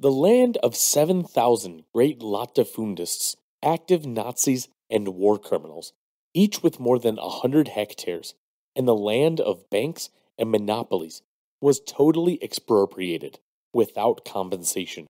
The 0.00 0.10
land 0.10 0.56
of 0.62 0.74
7,000 0.74 1.84
great 1.94 2.18
latifundists, 2.18 3.36
active 3.62 4.04
Nazis, 4.04 4.68
and 4.90 5.08
war 5.08 5.38
criminals, 5.38 5.92
each 6.34 6.62
with 6.62 6.80
more 6.80 6.98
than 6.98 7.18
a 7.18 7.28
hundred 7.28 7.68
hectares, 7.68 8.34
and 8.74 8.88
the 8.88 8.94
land 8.94 9.40
of 9.40 9.70
banks 9.70 10.10
and 10.36 10.50
monopolies 10.50 11.22
was 11.60 11.80
totally 11.80 12.42
expropriated 12.42 13.38
without 13.72 14.24
compensation. 14.24 15.06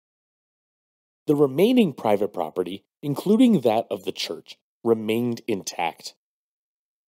The 1.28 1.36
remaining 1.36 1.92
private 1.92 2.34
property, 2.34 2.86
including 3.04 3.60
that 3.62 3.86
of 3.92 4.06
the 4.06 4.14
church, 4.14 4.58
remained 4.82 5.42
intact. 5.46 6.16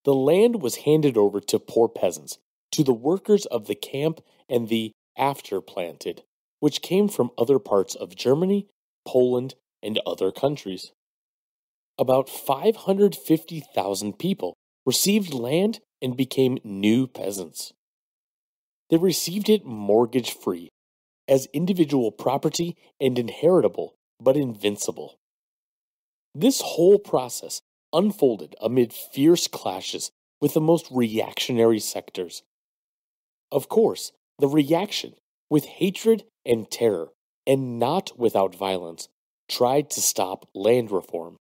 The 0.04 0.14
land 0.14 0.62
was 0.62 0.78
handed 0.78 1.16
over 1.16 1.40
to 1.40 1.58
poor 1.58 1.88
peasants, 1.88 2.38
to 2.74 2.84
the 2.84 2.94
workers 2.94 3.46
of 3.46 3.68
the 3.68 3.76
camp 3.76 4.20
and 4.50 4.68
the 4.68 4.92
after 5.18 5.62
planted, 5.62 6.24
which 6.60 6.82
came 6.82 7.08
from 7.08 7.32
other 7.38 7.60
parts 7.60 7.96
of 7.96 8.18
Germany, 8.18 8.68
Poland, 9.08 9.56
and 9.82 10.02
other 10.06 10.34
countries. 10.34 10.92
About 11.98 12.28
550,000 12.28 14.20
people 14.20 14.54
received 14.86 15.34
land 15.34 15.80
and 16.02 16.18
became 16.18 16.58
new 16.64 17.08
peasants. 17.08 17.72
They 18.90 18.98
received 18.98 19.48
it 19.50 19.66
mortgage 19.66 20.32
free, 20.32 20.68
as 21.28 21.48
individual 21.54 22.12
property 22.12 22.76
and 23.00 23.18
inheritable, 23.18 23.96
but 24.20 24.38
invincible. 24.38 25.20
This 26.36 26.62
whole 26.62 27.00
process 27.00 27.62
unfolded 27.92 28.56
amid 28.62 28.94
fierce 28.94 29.48
clashes 29.48 30.12
with 30.42 30.54
the 30.54 30.62
most 30.62 30.88
reactionary 30.92 31.80
sectors. 31.80 32.44
Of 33.52 33.68
course, 33.68 34.12
the 34.38 34.48
reaction, 34.48 35.16
with 35.50 35.66
hatred 35.66 36.24
and 36.46 36.70
terror, 36.70 37.10
and 37.48 37.80
not 37.80 38.18
without 38.18 38.56
violence, 38.56 39.10
tried 39.50 39.90
to 39.92 40.02
stop 40.02 40.48
land 40.54 40.92
reform. 40.92 41.38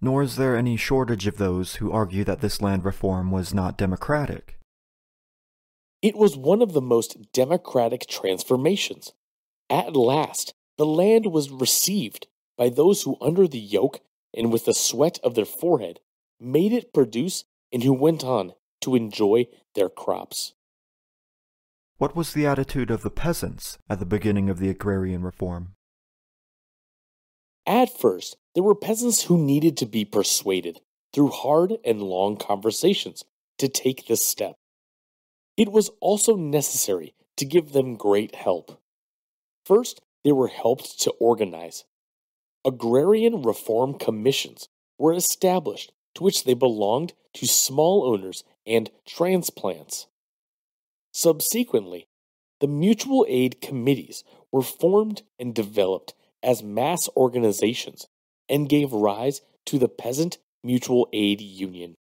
Nor 0.00 0.22
is 0.22 0.36
there 0.36 0.56
any 0.56 0.76
shortage 0.76 1.26
of 1.26 1.38
those 1.38 1.76
who 1.76 1.92
argue 1.92 2.24
that 2.24 2.40
this 2.40 2.60
land 2.60 2.84
reform 2.84 3.30
was 3.30 3.54
not 3.54 3.78
democratic. 3.78 4.58
It 6.02 6.16
was 6.16 6.36
one 6.36 6.60
of 6.60 6.72
the 6.72 6.80
most 6.80 7.32
democratic 7.32 8.08
transformations. 8.08 9.12
At 9.70 9.96
last, 9.96 10.52
the 10.78 10.86
land 10.86 11.26
was 11.26 11.50
received 11.50 12.26
by 12.56 12.68
those 12.68 13.02
who, 13.02 13.16
under 13.20 13.46
the 13.46 13.58
yoke 13.58 14.00
and 14.34 14.52
with 14.52 14.64
the 14.64 14.74
sweat 14.74 15.18
of 15.22 15.34
their 15.34 15.44
forehead, 15.44 16.00
made 16.40 16.72
it 16.72 16.92
produce 16.92 17.44
and 17.72 17.82
who 17.82 17.92
went 17.92 18.24
on 18.24 18.52
to 18.80 18.94
enjoy 18.94 19.46
their 19.74 19.88
crops. 19.88 20.54
What 21.98 22.16
was 22.16 22.32
the 22.32 22.46
attitude 22.46 22.90
of 22.90 23.02
the 23.02 23.10
peasants 23.10 23.78
at 23.88 23.98
the 24.00 24.06
beginning 24.06 24.50
of 24.50 24.58
the 24.58 24.68
agrarian 24.68 25.22
reform? 25.22 25.74
At 27.64 27.96
first, 27.96 28.36
there 28.54 28.64
were 28.64 28.74
peasants 28.74 29.24
who 29.24 29.38
needed 29.38 29.76
to 29.78 29.86
be 29.86 30.04
persuaded 30.04 30.80
through 31.12 31.28
hard 31.28 31.76
and 31.84 32.02
long 32.02 32.36
conversations 32.36 33.24
to 33.58 33.68
take 33.68 34.06
this 34.06 34.26
step. 34.26 34.56
It 35.56 35.70
was 35.70 35.90
also 36.00 36.34
necessary 36.34 37.14
to 37.36 37.44
give 37.44 37.72
them 37.72 37.94
great 37.94 38.34
help. 38.34 38.80
First, 39.64 40.00
they 40.24 40.32
were 40.32 40.48
helped 40.48 41.00
to 41.00 41.10
organize. 41.12 41.84
Agrarian 42.64 43.42
reform 43.42 43.94
commissions 43.94 44.68
were 44.98 45.12
established 45.12 45.92
to 46.14 46.22
which 46.22 46.44
they 46.44 46.54
belonged 46.54 47.12
to 47.34 47.46
small 47.46 48.04
owners 48.04 48.44
and 48.66 48.90
transplants. 49.06 50.06
Subsequently, 51.12 52.06
the 52.60 52.68
mutual 52.68 53.26
aid 53.28 53.60
committees 53.60 54.22
were 54.52 54.62
formed 54.62 55.22
and 55.38 55.54
developed 55.54 56.14
as 56.42 56.62
mass 56.62 57.08
organizations 57.16 58.06
and 58.48 58.68
gave 58.68 58.92
rise 58.92 59.40
to 59.66 59.78
the 59.78 59.88
Peasant 59.88 60.38
Mutual 60.62 61.08
Aid 61.12 61.40
Union. 61.40 61.96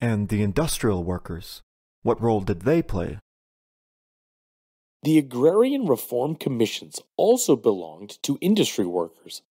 And 0.00 0.28
the 0.28 0.42
industrial 0.42 1.04
workers, 1.04 1.62
what 2.02 2.20
role 2.20 2.40
did 2.40 2.62
they 2.62 2.82
play? 2.82 3.18
The 5.02 5.18
Agrarian 5.18 5.86
Reform 5.86 6.36
Commissions 6.36 7.00
also 7.16 7.56
belonged 7.56 8.22
to 8.22 8.38
industry 8.40 8.86
workers. 8.86 9.42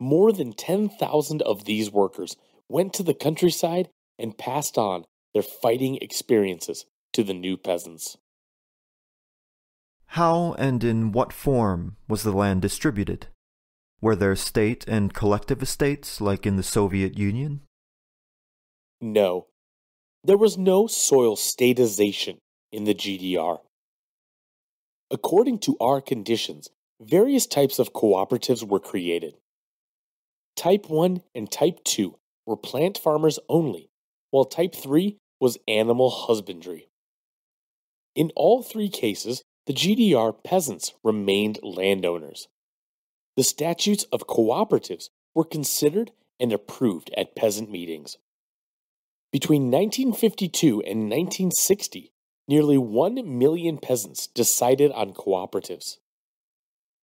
More 0.00 0.32
than 0.32 0.52
10,000 0.52 1.42
of 1.42 1.64
these 1.64 1.92
workers 1.92 2.36
went 2.68 2.92
to 2.94 3.04
the 3.04 3.14
countryside 3.14 3.88
and 4.18 4.36
passed 4.36 4.76
on 4.76 5.04
their 5.32 5.42
fighting 5.42 5.98
experiences 6.02 6.86
to 7.12 7.22
the 7.22 7.34
new 7.34 7.56
peasants. 7.56 8.16
How 10.08 10.54
and 10.58 10.82
in 10.82 11.12
what 11.12 11.32
form 11.32 11.96
was 12.08 12.24
the 12.24 12.32
land 12.32 12.62
distributed? 12.62 13.28
Were 14.00 14.16
there 14.16 14.36
state 14.36 14.84
and 14.88 15.14
collective 15.14 15.62
estates 15.62 16.20
like 16.20 16.46
in 16.46 16.56
the 16.56 16.62
Soviet 16.62 17.16
Union? 17.16 17.62
No. 19.00 19.46
There 20.24 20.36
was 20.36 20.58
no 20.58 20.86
soil 20.86 21.36
statization 21.36 22.38
in 22.72 22.84
the 22.84 22.94
GDR. 22.94 23.60
According 25.14 25.60
to 25.60 25.76
our 25.78 26.00
conditions, 26.00 26.70
various 27.00 27.46
types 27.46 27.78
of 27.78 27.92
cooperatives 27.92 28.66
were 28.66 28.80
created. 28.80 29.36
Type 30.56 30.90
1 30.90 31.22
and 31.36 31.48
Type 31.48 31.84
2 31.84 32.18
were 32.46 32.56
plant 32.56 32.98
farmers 32.98 33.38
only, 33.48 33.90
while 34.32 34.44
Type 34.44 34.74
3 34.74 35.16
was 35.40 35.56
animal 35.68 36.10
husbandry. 36.10 36.88
In 38.16 38.32
all 38.34 38.64
three 38.64 38.88
cases, 38.88 39.44
the 39.66 39.72
GDR 39.72 40.34
peasants 40.42 40.94
remained 41.04 41.60
landowners. 41.62 42.48
The 43.36 43.44
statutes 43.44 44.02
of 44.10 44.26
cooperatives 44.26 45.10
were 45.32 45.44
considered 45.44 46.10
and 46.40 46.52
approved 46.52 47.14
at 47.16 47.36
peasant 47.36 47.70
meetings. 47.70 48.18
Between 49.30 49.70
1952 49.70 50.82
and 50.82 51.08
1960, 51.08 52.10
nearly 52.46 52.78
1 52.78 53.38
million 53.38 53.78
peasants 53.78 54.26
decided 54.26 54.92
on 54.92 55.14
cooperatives. 55.14 55.98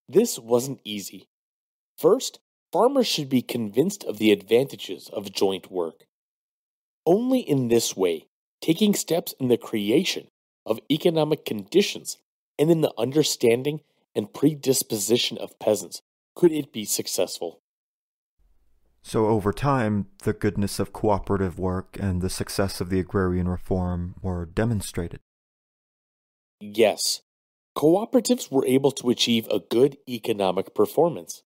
This 0.09 0.39
wasn't 0.39 0.81
easy. 0.85 1.29
First, 1.97 2.41
farmers 2.73 3.07
should 3.07 3.29
be 3.29 3.43
convinced 3.43 4.05
of 4.05 4.19
the 4.19 4.33
advantages 4.33 5.09
of 5.13 5.33
joint 5.33 5.71
work. 5.71 6.05
Only 7.07 7.41
in 7.41 7.69
this 7.69 7.97
way, 7.97 8.27
taking 8.61 8.95
steps 8.95 9.35
in 9.41 9.49
the 9.49 9.57
creation 9.57 10.29
of 10.67 10.81
economic 10.91 11.45
conditions 11.45 12.19
and 12.59 12.71
in 12.71 12.81
the 12.81 12.93
understanding 12.99 13.81
and 14.15 14.33
predisposition 14.33 15.39
of 15.39 15.59
peasants, 15.59 16.03
could 16.35 16.53
it 16.53 16.73
be 16.73 16.85
successful. 16.85 17.61
So, 19.03 19.27
over 19.27 19.53
time, 19.53 20.07
the 20.25 20.35
goodness 20.35 20.79
of 20.79 20.93
cooperative 20.93 21.59
work 21.59 21.97
and 21.99 22.21
the 22.21 22.29
success 22.29 22.81
of 22.81 22.91
the 22.91 23.01
agrarian 23.01 23.49
reform 23.49 24.15
were 24.21 24.45
demonstrated. 24.45 25.21
Yes, 26.61 27.23
cooperatives 27.77 28.51
were 28.51 28.67
able 28.67 28.91
to 28.93 29.09
achieve 29.09 29.49
a 29.49 29.61
good 29.61 29.97
economic 30.07 30.75
performance. 30.75 31.43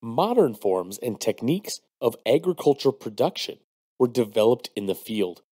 Modern 0.00 0.54
forms 0.54 0.98
and 0.98 1.20
techniques 1.20 1.80
of 2.00 2.16
agricultural 2.24 2.94
production 2.94 3.58
were 3.98 4.08
developed 4.08 4.70
in 4.74 4.86
the 4.86 4.94
field, 4.94 5.42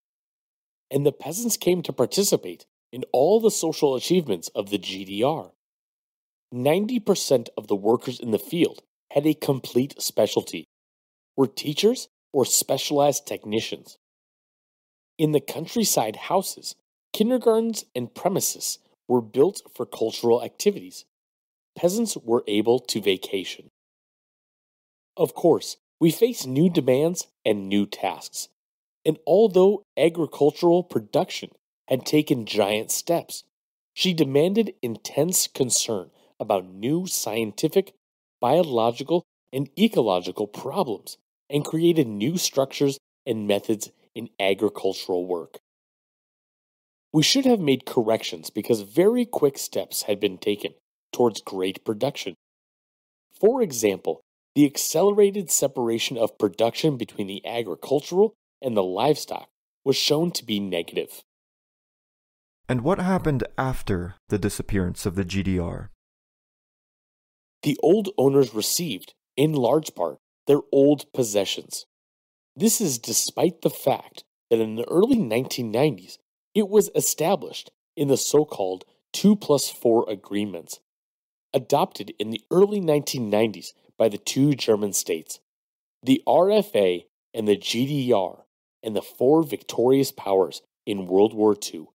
and 0.91 1.05
the 1.05 1.13
peasants 1.13 1.59
came 1.59 1.83
to 1.83 1.93
participate 1.93 2.65
in 2.91 3.05
all 3.13 3.39
the 3.39 3.51
social 3.51 3.95
achievements 3.95 4.49
of 4.55 4.71
the 4.71 4.79
GDR. 4.79 5.53
90% 6.53 7.49
of 7.57 7.69
the 7.69 7.77
workers 7.77 8.19
in 8.19 8.31
the 8.31 8.39
field 8.39 8.83
had 9.13 9.27
a 9.27 9.35
complete 9.35 10.01
specialty, 10.01 10.69
were 11.37 11.47
teachers 11.47 12.09
or 12.33 12.45
specialized 12.45 13.27
technicians. 13.27 13.99
In 15.19 15.33
the 15.33 15.41
countryside 15.41 16.17
houses, 16.17 16.75
kindergartens 17.13 17.85
and 17.95 18.15
premises 18.15 18.79
were 19.09 19.21
built 19.21 19.63
for 19.75 19.87
cultural 19.87 20.43
activities. 20.43 21.05
Peasants 21.77 22.17
were 22.17 22.45
able 22.47 22.79
to 22.79 23.01
vacation. 23.01 23.71
Of 25.17 25.35
course, 25.35 25.77
we 26.01 26.11
face 26.11 26.47
new 26.47 26.71
demands 26.71 27.27
and 27.45 27.69
new 27.69 27.87
tasks. 27.87 28.49
And 29.05 29.19
although 29.27 29.83
agricultural 29.97 30.83
production 30.83 31.51
had 31.89 32.07
taken 32.07 32.47
giant 32.47 32.91
steps, 32.91 33.45
she 33.95 34.15
demanded 34.15 34.75
intense 34.83 35.47
concern 35.47 36.11
about 36.39 36.73
new 36.73 37.07
scientific, 37.07 37.95
biological, 38.41 39.25
and 39.53 39.69
ecological 39.79 40.47
problems 40.47 41.19
and 41.51 41.65
created 41.65 42.07
new 42.07 42.39
structures 42.39 42.99
and 43.27 43.47
methods 43.47 43.91
in 44.15 44.29
agricultural 44.39 45.27
work. 45.27 45.59
We 47.13 47.23
should 47.23 47.45
have 47.45 47.61
made 47.61 47.87
corrections 47.87 48.51
because 48.51 48.83
very 48.83 49.25
quick 49.25 49.59
steps 49.59 50.03
had 50.03 50.21
been 50.21 50.39
taken 50.39 50.75
towards 51.13 51.41
great 51.41 51.85
production. 51.85 52.35
For 53.41 53.63
example, 53.63 54.21
the 54.55 54.67
accelerated 54.67 55.51
separation 55.51 56.17
of 56.17 56.39
production 56.39 56.97
between 56.97 57.27
the 57.27 57.45
agricultural 57.47 58.35
and 58.63 58.77
the 58.77 58.83
livestock 58.83 59.49
was 59.85 59.97
shown 59.97 60.31
to 60.33 60.45
be 60.45 60.61
negative. 60.61 61.23
And 62.69 62.83
what 62.83 63.01
happened 63.01 63.43
after 63.59 64.15
the 64.29 64.39
disappearance 64.39 65.05
of 65.05 65.17
the 65.17 65.25
GDR? 65.25 65.89
The 67.63 67.77
old 67.83 68.11
owners 68.17 68.55
received, 68.55 69.15
in 69.37 69.53
large 69.53 69.95
part, 69.95 70.19
their 70.47 70.61
old 70.73 71.07
possessions. 71.13 71.87
This 72.55 72.81
is 72.81 72.99
despite 72.99 73.63
the 73.63 73.71
fact 73.71 74.25
that 74.51 74.61
in 74.61 74.77
the 74.77 74.89
early 74.89 75.17
1990s, 75.17 76.19
it 76.55 76.69
was 76.69 76.91
established 76.95 77.71
in 77.97 78.09
the 78.09 78.17
so 78.17 78.45
called 78.45 78.85
2 79.13 79.37
plus 79.37 79.71
4 79.71 80.07
agreements, 80.09 80.81
adopted 81.53 82.13
in 82.19 82.31
the 82.31 82.43
early 82.51 82.81
1990s 82.81 83.73
by 83.99 84.09
the 84.09 84.19
two 84.19 84.55
German 84.55 84.93
states, 84.93 85.41
the 86.03 86.23
RFA 86.27 87.05
and 87.35 87.47
the 87.47 87.57
GDR, 87.57 88.43
and 88.83 88.97
the 88.97 89.03
four 89.03 89.43
victorious 89.43 90.11
powers 90.11 90.63
in 90.87 91.07
World 91.07 91.35
War 91.35 91.55
II, 91.55 91.87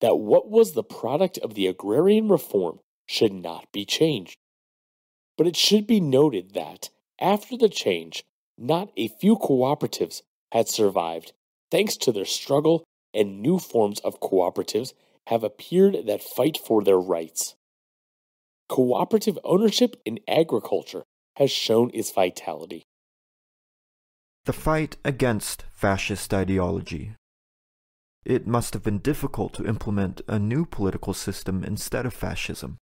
that 0.00 0.16
what 0.16 0.50
was 0.50 0.72
the 0.72 0.82
product 0.82 1.38
of 1.38 1.54
the 1.54 1.66
agrarian 1.66 2.28
reform 2.28 2.80
should 3.06 3.32
not 3.32 3.72
be 3.72 3.84
changed. 3.84 4.36
But 5.36 5.46
it 5.46 5.56
should 5.56 5.86
be 5.86 6.00
noted 6.00 6.52
that, 6.52 6.90
after 7.18 7.56
the 7.56 7.68
change, 7.68 8.24
not 8.58 8.90
a 8.96 9.08
few 9.08 9.36
cooperatives 9.36 10.22
had 10.52 10.68
survived 10.68 11.32
thanks 11.70 11.96
to 11.96 12.12
their 12.12 12.24
struggle, 12.24 12.84
and 13.14 13.40
new 13.40 13.58
forms 13.58 14.00
of 14.00 14.20
cooperatives 14.20 14.92
have 15.26 15.44
appeared 15.44 16.06
that 16.06 16.22
fight 16.22 16.56
for 16.56 16.82
their 16.82 16.98
rights. 16.98 17.54
Cooperative 18.68 19.38
ownership 19.44 19.96
in 20.04 20.20
agriculture 20.28 21.02
has 21.36 21.50
shown 21.50 21.90
its 21.92 22.10
vitality. 22.12 22.84
The 24.44 24.52
fight 24.52 24.96
against 25.04 25.64
fascist 25.72 26.32
ideology. 26.32 27.12
It 28.24 28.46
must 28.46 28.74
have 28.74 28.82
been 28.82 28.98
difficult 28.98 29.54
to 29.54 29.66
implement 29.66 30.20
a 30.28 30.38
new 30.38 30.64
political 30.66 31.14
system 31.14 31.64
instead 31.64 32.06
of 32.06 32.14
fascism. 32.14 32.76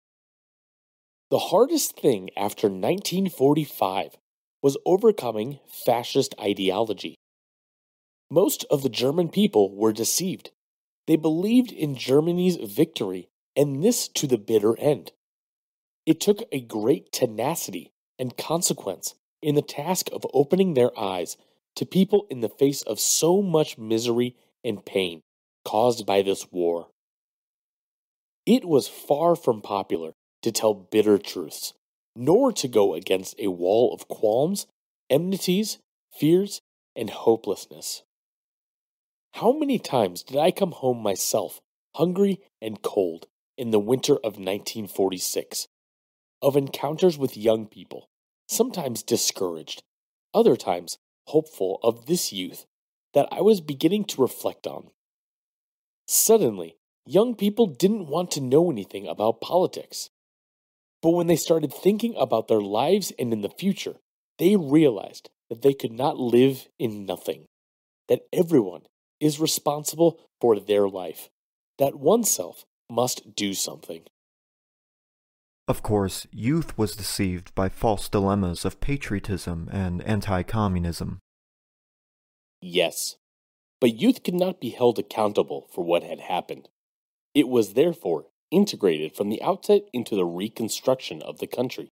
The 1.29 1.39
hardest 1.39 1.99
thing 1.99 2.29
after 2.37 2.67
1945 2.67 4.17
was 4.61 4.77
overcoming 4.85 5.59
fascist 5.67 6.33
ideology. 6.39 7.15
Most 8.29 8.65
of 8.69 8.83
the 8.83 8.89
German 8.89 9.29
people 9.29 9.73
were 9.73 9.93
deceived. 9.93 10.51
They 11.05 11.15
believed 11.15 11.71
in 11.71 11.95
Germany's 11.95 12.57
victory, 12.57 13.29
and 13.55 13.83
this 13.83 14.07
to 14.09 14.27
the 14.27 14.37
bitter 14.37 14.77
end. 14.77 15.13
It 16.05 16.19
took 16.19 16.43
a 16.51 16.59
great 16.59 17.11
tenacity 17.11 17.91
and 18.19 18.37
consequence 18.37 19.15
in 19.41 19.55
the 19.55 19.61
task 19.61 20.09
of 20.11 20.25
opening 20.33 20.73
their 20.73 20.97
eyes 20.99 21.37
to 21.75 21.85
people 21.85 22.27
in 22.29 22.41
the 22.41 22.49
face 22.49 22.81
of 22.81 22.99
so 22.99 23.41
much 23.41 23.77
misery 23.77 24.35
and 24.63 24.85
pain 24.85 25.21
caused 25.63 26.05
by 26.05 26.21
this 26.21 26.51
war. 26.51 26.87
It 28.45 28.65
was 28.65 28.87
far 28.87 29.35
from 29.35 29.61
popular 29.61 30.13
to 30.41 30.51
tell 30.51 30.73
bitter 30.73 31.17
truths, 31.17 31.73
nor 32.15 32.51
to 32.53 32.67
go 32.67 32.93
against 32.93 33.35
a 33.39 33.47
wall 33.47 33.93
of 33.93 34.07
qualms, 34.07 34.65
enmities, 35.09 35.77
fears, 36.17 36.61
and 36.95 37.09
hopelessness. 37.09 38.03
How 39.41 39.51
many 39.51 39.77
times 39.77 40.23
did 40.23 40.35
I 40.35 40.49
come 40.49 40.71
home 40.71 41.03
myself, 41.03 41.61
hungry 41.95 42.39
and 42.59 42.81
cold, 42.81 43.27
in 43.55 43.69
the 43.69 43.77
winter 43.77 44.15
of 44.15 44.39
1946, 44.39 45.67
of 46.41 46.57
encounters 46.57 47.19
with 47.19 47.37
young 47.37 47.67
people, 47.67 48.09
sometimes 48.47 49.03
discouraged, 49.03 49.83
other 50.33 50.55
times 50.55 50.97
hopeful 51.27 51.79
of 51.83 52.07
this 52.07 52.33
youth 52.33 52.65
that 53.13 53.27
I 53.31 53.41
was 53.41 53.61
beginning 53.61 54.05
to 54.05 54.23
reflect 54.23 54.65
on. 54.65 54.89
Suddenly, 56.07 56.77
young 57.05 57.35
people 57.35 57.67
didn't 57.67 58.07
want 58.07 58.31
to 58.31 58.41
know 58.41 58.71
anything 58.71 59.07
about 59.07 59.39
politics. 59.39 60.09
But 61.03 61.11
when 61.11 61.27
they 61.27 61.35
started 61.35 61.71
thinking 61.71 62.15
about 62.17 62.47
their 62.47 62.59
lives 62.59 63.13
and 63.19 63.31
in 63.31 63.41
the 63.41 63.49
future, 63.49 63.97
they 64.39 64.55
realized 64.55 65.29
that 65.51 65.61
they 65.61 65.75
could 65.75 65.93
not 65.93 66.17
live 66.17 66.67
in 66.79 67.05
nothing, 67.05 67.45
that 68.07 68.21
everyone 68.33 68.87
is 69.19 69.39
responsible 69.39 70.19
for 70.39 70.59
their 70.59 70.87
life, 70.87 71.29
that 71.77 71.95
oneself 71.95 72.65
must 72.89 73.35
do 73.35 73.53
something. 73.53 74.03
Of 75.67 75.83
course, 75.83 76.27
youth 76.31 76.77
was 76.77 76.95
deceived 76.95 77.53
by 77.53 77.67
false 77.67 78.07
dilemmas 78.07 78.63
of 78.63 78.79
patriotism 78.79 79.67
and 79.71 80.01
anti 80.03 80.43
communism. 80.43 81.19
Yes, 82.61 83.17
but 83.81 83.95
youth 83.95 84.23
could 84.23 84.33
not 84.33 84.61
be 84.61 84.69
held 84.69 84.97
accountable 84.97 85.67
for 85.73 85.83
what 85.83 86.03
had 86.03 86.21
happened. 86.21 86.69
It 87.35 87.49
was 87.49 87.73
therefore 87.73 88.27
integrated 88.49 89.15
from 89.15 89.29
the 89.29 89.41
outset 89.41 89.83
into 89.93 90.15
the 90.15 90.25
reconstruction 90.25 91.21
of 91.21 91.39
the 91.39 91.47
country. 91.47 91.89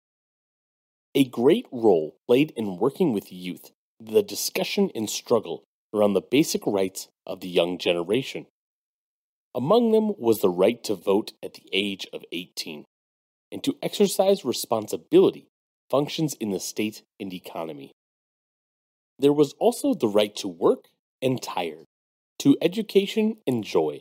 A 1.14 1.24
great 1.24 1.66
role 1.72 2.16
played 2.26 2.52
in 2.56 2.78
working 2.78 3.12
with 3.12 3.32
youth 3.32 3.72
the 4.00 4.22
discussion 4.22 4.90
and 4.94 5.08
struggle 5.08 5.64
around 5.94 6.14
the 6.14 6.20
basic 6.20 6.66
rights 6.66 7.08
of 7.26 7.40
the 7.40 7.48
young 7.48 7.78
generation. 7.78 8.46
Among 9.54 9.92
them 9.92 10.12
was 10.18 10.40
the 10.40 10.50
right 10.50 10.82
to 10.84 10.94
vote 10.94 11.32
at 11.42 11.54
the 11.54 11.68
age 11.72 12.06
of 12.12 12.24
18 12.32 12.84
and 13.52 13.62
to 13.62 13.76
exercise 13.80 14.44
responsibility 14.44 15.46
functions 15.88 16.34
in 16.34 16.50
the 16.50 16.58
state 16.58 17.02
and 17.20 17.32
economy. 17.32 17.92
There 19.18 19.32
was 19.32 19.54
also 19.60 19.94
the 19.94 20.08
right 20.08 20.34
to 20.36 20.48
work 20.48 20.86
and 21.22 21.40
tire, 21.40 21.84
to 22.40 22.56
education 22.60 23.36
and 23.46 23.62
joy, 23.62 24.00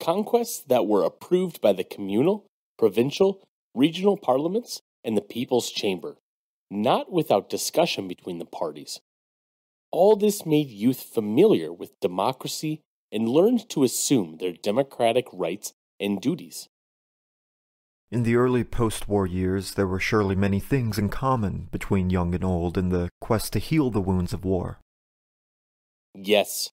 conquests 0.00 0.62
that 0.68 0.86
were 0.86 1.04
approved 1.04 1.60
by 1.60 1.74
the 1.74 1.84
communal, 1.84 2.46
provincial, 2.78 3.42
regional 3.74 4.16
parliaments, 4.16 4.80
and 5.04 5.16
the 5.16 5.22
People's 5.22 5.70
Chamber, 5.70 6.16
not 6.70 7.12
without 7.12 7.50
discussion 7.50 8.08
between 8.08 8.38
the 8.38 8.46
parties. 8.46 9.00
All 9.90 10.16
this 10.16 10.44
made 10.44 10.68
youth 10.68 11.02
familiar 11.02 11.72
with 11.72 11.98
democracy 12.00 12.82
and 13.10 13.28
learned 13.28 13.68
to 13.70 13.84
assume 13.84 14.36
their 14.36 14.52
democratic 14.52 15.26
rights 15.32 15.72
and 15.98 16.20
duties. 16.20 16.68
In 18.10 18.22
the 18.22 18.36
early 18.36 18.64
post 18.64 19.08
war 19.08 19.26
years, 19.26 19.74
there 19.74 19.86
were 19.86 20.00
surely 20.00 20.34
many 20.34 20.60
things 20.60 20.98
in 20.98 21.08
common 21.08 21.68
between 21.70 22.10
young 22.10 22.34
and 22.34 22.44
old 22.44 22.78
in 22.78 22.88
the 22.88 23.10
quest 23.20 23.52
to 23.52 23.58
heal 23.58 23.90
the 23.90 24.00
wounds 24.00 24.32
of 24.32 24.44
war. 24.44 24.80
Yes, 26.14 26.70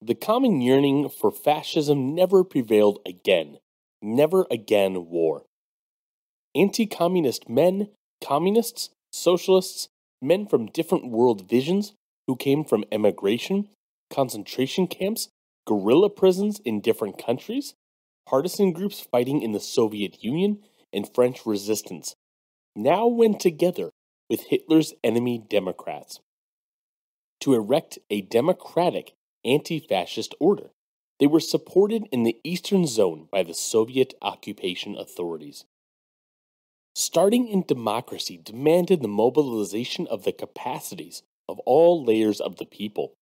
the 0.00 0.14
common 0.14 0.60
yearning 0.60 1.08
for 1.08 1.32
fascism 1.32 2.14
never 2.14 2.44
prevailed 2.44 3.00
again. 3.06 3.58
Never 4.02 4.46
again 4.50 5.06
war. 5.06 5.46
Anti 6.54 6.86
communist 6.86 7.48
men, 7.48 7.88
communists, 8.22 8.90
socialists, 9.12 9.88
men 10.22 10.46
from 10.46 10.66
different 10.66 11.10
world 11.10 11.48
visions 11.48 11.94
who 12.26 12.36
came 12.36 12.64
from 12.64 12.84
emigration, 12.92 13.68
concentration 14.10 14.86
camps, 14.86 15.28
guerrilla 15.66 16.10
prisons 16.10 16.60
in 16.64 16.80
different 16.80 17.18
countries, 17.18 17.74
partisan 18.26 18.72
groups 18.72 19.00
fighting 19.00 19.42
in 19.42 19.52
the 19.52 19.60
Soviet 19.60 20.22
Union, 20.24 20.58
and 20.92 21.12
French 21.14 21.46
resistance 21.46 22.14
now 22.74 23.06
went 23.06 23.40
together 23.40 23.90
with 24.30 24.48
Hitler's 24.48 24.94
enemy 25.04 25.38
Democrats 25.38 26.20
to 27.40 27.54
erect 27.54 27.98
a 28.10 28.22
democratic 28.22 29.12
anti 29.44 29.78
fascist 29.78 30.34
order. 30.40 30.70
They 31.20 31.26
were 31.26 31.40
supported 31.40 32.08
in 32.12 32.24
the 32.24 32.38
Eastern 32.44 32.86
Zone 32.86 33.28
by 33.32 33.42
the 33.42 33.54
Soviet 33.54 34.14
occupation 34.22 34.96
authorities. 34.96 35.64
starting 36.94 37.46
in 37.48 37.62
democracy 37.62 38.38
demanded 38.42 39.02
the 39.02 39.08
mobilization 39.08 40.06
of 40.08 40.24
the 40.24 40.32
capacities 40.32 41.22
of 41.48 41.58
all 41.60 42.04
layers 42.04 42.40
of 42.40 42.56
the 42.56 42.66
people. 42.66 43.14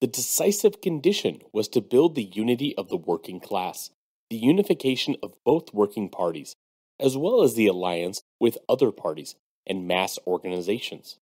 The 0.00 0.06
decisive 0.06 0.80
condition 0.80 1.40
was 1.52 1.68
to 1.68 1.80
build 1.80 2.14
the 2.14 2.24
unity 2.24 2.76
of 2.76 2.88
the 2.88 2.96
working 2.96 3.40
class, 3.40 3.90
the 4.30 4.36
unification 4.36 5.16
of 5.22 5.34
both 5.44 5.72
working 5.72 6.08
parties, 6.08 6.56
as 7.00 7.16
well 7.16 7.42
as 7.42 7.54
the 7.54 7.66
alliance 7.66 8.22
with 8.40 8.58
other 8.68 8.90
parties 8.90 9.34
and 9.66 9.88
mass 9.88 10.18
organizations. 10.26 11.18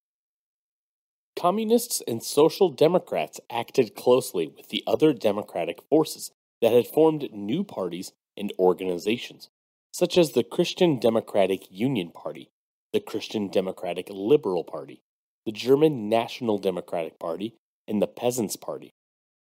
Communists 1.37 2.03
and 2.07 2.23
Social 2.23 2.69
Democrats 2.69 3.41
acted 3.51 3.95
closely 3.95 4.47
with 4.47 4.69
the 4.69 4.83
other 4.87 5.13
democratic 5.13 5.81
forces 5.89 6.31
that 6.61 6.73
had 6.73 6.87
formed 6.87 7.33
new 7.33 7.65
parties 7.65 8.13
and 8.37 8.53
organizations, 8.59 9.49
such 9.93 10.19
as 10.19 10.33
the 10.33 10.45
Christian 10.45 10.99
Democratic 10.99 11.71
Union 11.71 12.11
Party, 12.11 12.51
the 12.93 13.01
Christian 13.01 13.49
Democratic 13.49 14.09
Liberal 14.11 14.65
Party, 14.65 15.03
the 15.47 15.53
German 15.53 16.09
National 16.09 16.59
Democratic 16.59 17.19
Party, 17.19 17.55
and 17.89 18.01
the 18.01 18.07
Peasants' 18.07 18.57
Party, 18.57 18.93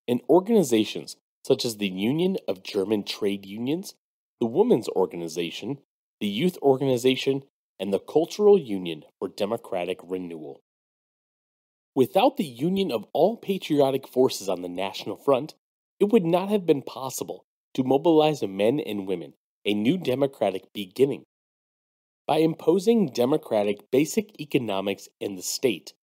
and 0.08 0.22
organizations 0.30 1.18
such 1.46 1.64
as 1.64 1.78
the 1.78 1.88
Union 1.88 2.38
of 2.48 2.64
German 2.64 3.04
Trade 3.04 3.46
Unions, 3.46 3.96
the 4.40 4.46
Women's 4.46 4.90
Organization, 4.90 5.80
the 6.20 6.28
Youth 6.28 6.58
Organization, 6.62 7.44
and 7.80 7.94
the 7.94 8.00
Cultural 8.00 8.58
Union 8.58 9.04
for 9.18 9.28
Democratic 9.28 10.00
Renewal. 10.04 10.62
Without 11.96 12.38
the 12.38 12.46
union 12.46 12.92
of 12.92 13.06
all 13.14 13.38
patriotic 13.38 14.08
forces 14.08 14.50
on 14.50 14.62
the 14.62 14.70
National 14.70 15.16
Front, 15.16 15.56
it 16.00 16.12
would 16.12 16.26
not 16.26 16.50
have 16.50 16.66
been 16.66 16.82
possible 16.82 17.46
to 17.74 17.84
mobilize 17.84 18.44
men 18.44 18.80
and 18.80 19.08
women 19.08 19.34
a 19.66 19.74
new 19.74 19.98
democratic 19.98 20.72
beginning. 20.74 21.24
By 22.28 22.40
imposing 22.40 23.12
democratic 23.14 23.90
basic 23.90 24.40
economics 24.40 25.08
in 25.22 25.36
the 25.36 25.42
state, 25.42 25.94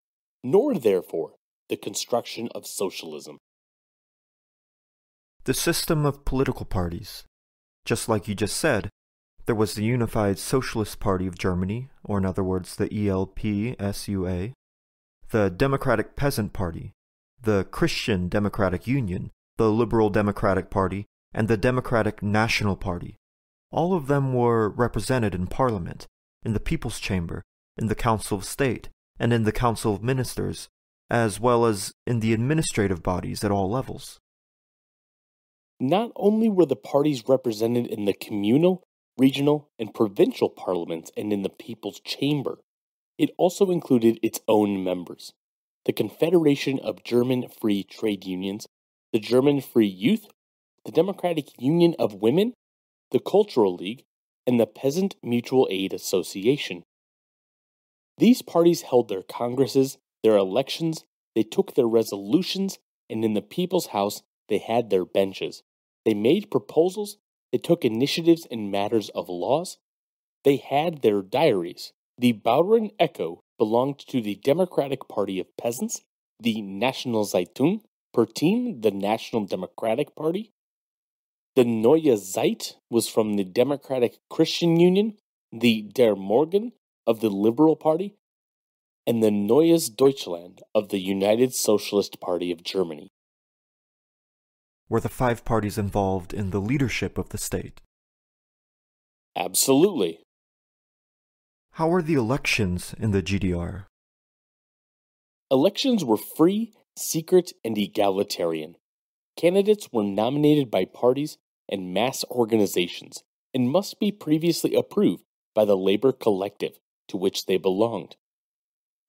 nor 0.43 0.73
therefore 0.73 1.33
the 1.69 1.77
construction 1.77 2.49
of 2.55 2.65
socialism. 2.65 3.37
The 5.43 5.53
system 5.53 6.03
of 6.03 6.25
political 6.25 6.65
parties. 6.65 7.25
Just 7.85 8.09
like 8.09 8.27
you 8.27 8.33
just 8.33 8.57
said, 8.57 8.89
there 9.45 9.53
was 9.53 9.75
the 9.75 9.83
Unified 9.83 10.39
Socialist 10.39 10.99
Party 10.99 11.27
of 11.27 11.37
Germany, 11.37 11.89
or 12.03 12.17
in 12.17 12.25
other 12.25 12.43
words, 12.43 12.75
the 12.75 13.07
ELP 13.07 13.39
SUA, 13.95 14.53
the 15.29 15.49
Democratic 15.49 16.15
Peasant 16.15 16.53
Party, 16.53 16.93
the 17.39 17.65
Christian 17.65 18.27
Democratic 18.27 18.87
Union, 18.87 19.29
the 19.57 19.71
Liberal 19.71 20.09
Democratic 20.09 20.71
Party, 20.71 21.05
and 21.31 21.47
the 21.47 21.57
Democratic 21.57 22.23
National 22.23 22.75
Party. 22.75 23.15
All 23.71 23.93
of 23.93 24.07
them 24.07 24.33
were 24.33 24.69
represented 24.69 25.35
in 25.35 25.45
Parliament, 25.45 26.07
in 26.45 26.53
the 26.53 26.59
People's 26.59 26.99
Chamber, 26.99 27.41
in 27.77 27.87
the 27.87 27.95
Council 27.95 28.37
of 28.37 28.45
State, 28.45 28.89
and 29.19 29.33
in 29.33 29.43
the 29.43 29.51
Council 29.51 29.95
of 29.95 30.03
Ministers, 30.03 30.69
as 31.09 31.39
well 31.39 31.65
as 31.65 31.93
in 32.05 32.19
the 32.19 32.33
administrative 32.33 33.01
bodies 33.03 33.43
at 33.43 33.51
all 33.51 33.69
levels. 33.69 34.19
Not 35.79 36.11
only 36.15 36.47
were 36.47 36.65
the 36.65 36.75
parties 36.75 37.23
represented 37.27 37.87
in 37.87 38.05
the 38.05 38.13
communal, 38.13 38.83
regional, 39.17 39.69
and 39.77 39.93
provincial 39.93 40.49
parliaments 40.49 41.11
and 41.17 41.33
in 41.33 41.41
the 41.41 41.49
People's 41.49 41.99
Chamber, 41.99 42.59
it 43.17 43.31
also 43.37 43.71
included 43.71 44.19
its 44.21 44.39
own 44.47 44.83
members 44.83 45.33
the 45.85 45.93
Confederation 45.93 46.79
of 46.79 47.03
German 47.03 47.47
Free 47.47 47.83
Trade 47.83 48.25
Unions, 48.25 48.67
the 49.13 49.19
German 49.19 49.61
Free 49.61 49.85
Youth, 49.85 50.25
the 50.83 50.91
Democratic 50.91 51.61
Union 51.61 51.93
of 51.99 52.15
Women, 52.15 52.53
the 53.11 53.19
Cultural 53.19 53.75
League, 53.75 54.03
and 54.47 54.59
the 54.59 54.67
Peasant 54.67 55.15
Mutual 55.23 55.67
Aid 55.71 55.93
Association. 55.93 56.83
These 58.17 58.41
parties 58.41 58.83
held 58.83 59.09
their 59.09 59.23
congresses, 59.23 59.97
their 60.23 60.37
elections, 60.37 61.03
they 61.35 61.43
took 61.43 61.73
their 61.73 61.87
resolutions, 61.87 62.79
and 63.09 63.25
in 63.25 63.33
the 63.33 63.41
People's 63.41 63.87
House 63.87 64.21
they 64.47 64.59
had 64.59 64.89
their 64.89 65.05
benches. 65.05 65.63
They 66.05 66.13
made 66.13 66.51
proposals, 66.51 67.17
they 67.51 67.57
took 67.57 67.83
initiatives 67.83 68.45
in 68.45 68.71
matters 68.71 69.09
of 69.09 69.27
laws, 69.27 69.77
they 70.43 70.57
had 70.57 71.01
their 71.01 71.21
diaries. 71.21 71.91
The 72.17 72.33
Bauern 72.33 72.91
Echo 72.99 73.41
belonged 73.57 73.99
to 74.07 74.21
the 74.21 74.35
Democratic 74.35 75.07
Party 75.09 75.39
of 75.39 75.57
Peasants, 75.57 76.01
the 76.39 76.61
National 76.61 77.25
Zeitung, 77.25 77.81
per 78.13 78.25
team 78.25 78.79
the 78.81 78.91
National 78.91 79.45
Democratic 79.45 80.15
Party. 80.15 80.51
The 81.55 81.63
Neue 81.63 82.17
Zeit 82.17 82.75
was 82.89 83.07
from 83.07 83.37
the 83.37 83.45
Democratic 83.45 84.17
Christian 84.29 84.77
Union, 84.77 85.15
the 85.53 85.83
Der 85.83 86.13
Morgen 86.13 86.73
of 87.07 87.21
the 87.21 87.29
Liberal 87.29 87.77
Party, 87.77 88.15
and 89.07 89.23
the 89.23 89.31
Neues 89.31 89.87
Deutschland 89.87 90.61
of 90.73 90.89
the 90.89 90.99
United 90.99 91.53
Socialist 91.53 92.19
Party 92.19 92.51
of 92.51 92.61
Germany. 92.61 93.07
Were 94.89 94.99
the 94.99 95.07
five 95.07 95.45
parties 95.45 95.77
involved 95.77 96.33
in 96.33 96.49
the 96.49 96.59
leadership 96.59 97.17
of 97.17 97.29
the 97.29 97.37
state? 97.37 97.79
Absolutely. 99.33 100.19
How 101.71 101.87
were 101.87 102.01
the 102.01 102.15
elections 102.15 102.93
in 102.99 103.11
the 103.11 103.23
GDR? 103.23 103.85
Elections 105.49 106.03
were 106.03 106.17
free, 106.17 106.73
secret, 106.97 107.53
and 107.63 107.77
egalitarian. 107.77 108.75
Candidates 109.37 109.87
were 109.93 110.03
nominated 110.03 110.69
by 110.69 110.83
parties 110.83 111.37
and 111.69 111.93
mass 111.93 112.23
organizations 112.29 113.23
and 113.53 113.69
must 113.69 113.99
be 113.99 114.11
previously 114.11 114.75
approved 114.75 115.23
by 115.53 115.65
the 115.65 115.77
labor 115.77 116.11
collective 116.11 116.79
to 117.07 117.17
which 117.17 117.45
they 117.45 117.57
belonged. 117.57 118.15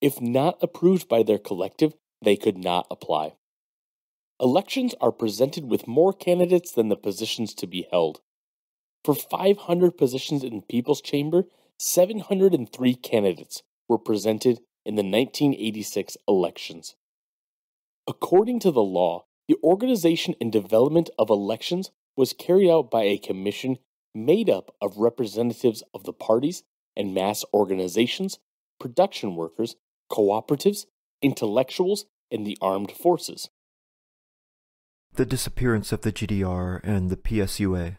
If 0.00 0.20
not 0.20 0.58
approved 0.62 1.08
by 1.08 1.22
their 1.22 1.38
collective, 1.38 1.94
they 2.22 2.36
could 2.36 2.58
not 2.58 2.86
apply. 2.90 3.34
Elections 4.40 4.94
are 5.00 5.12
presented 5.12 5.64
with 5.64 5.88
more 5.88 6.12
candidates 6.12 6.70
than 6.70 6.88
the 6.88 6.96
positions 6.96 7.54
to 7.54 7.66
be 7.66 7.88
held. 7.90 8.20
For 9.04 9.14
500 9.14 9.96
positions 9.96 10.44
in 10.44 10.62
People's 10.62 11.00
Chamber, 11.00 11.44
703 11.78 12.94
candidates 12.96 13.62
were 13.88 13.98
presented 13.98 14.60
in 14.84 14.94
the 14.94 15.02
1986 15.02 16.16
elections. 16.28 16.96
According 18.06 18.60
to 18.60 18.70
the 18.70 18.82
law, 18.82 19.24
the 19.48 19.56
organization 19.62 20.34
and 20.40 20.52
development 20.52 21.10
of 21.18 21.30
elections 21.30 21.90
was 22.16 22.32
carried 22.32 22.70
out 22.70 22.90
by 22.90 23.02
a 23.04 23.18
commission 23.18 23.78
made 24.14 24.48
up 24.48 24.74
of 24.80 24.96
representatives 24.96 25.82
of 25.94 26.04
the 26.04 26.12
parties 26.12 26.62
and 26.96 27.14
mass 27.14 27.44
organizations, 27.52 28.38
production 28.80 29.36
workers, 29.36 29.76
cooperatives, 30.10 30.86
intellectuals, 31.22 32.06
and 32.30 32.46
the 32.46 32.56
armed 32.60 32.90
forces. 32.90 33.50
The 35.14 35.26
disappearance 35.26 35.92
of 35.92 36.02
the 36.02 36.12
GDR 36.12 36.80
and 36.82 37.10
the 37.10 37.16
PSUA. 37.16 37.98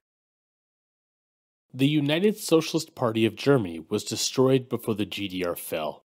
The 1.74 1.88
United 1.88 2.38
Socialist 2.38 2.96
Party 2.96 3.26
of 3.26 3.36
Germany 3.36 3.86
was 3.90 4.04
destroyed 4.04 4.70
before 4.70 4.96
the 4.96 5.06
GDR 5.06 5.58
fell. 5.58 6.04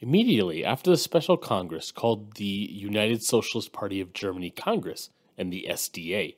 Immediately 0.00 0.64
after 0.64 0.90
the 0.90 0.96
Special 0.96 1.36
Congress 1.36 1.92
called 1.92 2.34
the 2.36 2.44
United 2.44 3.22
Socialist 3.22 3.72
Party 3.72 4.00
of 4.00 4.12
Germany 4.12 4.50
Congress 4.50 5.10
and 5.38 5.52
the 5.52 5.66
SDA, 5.70 6.34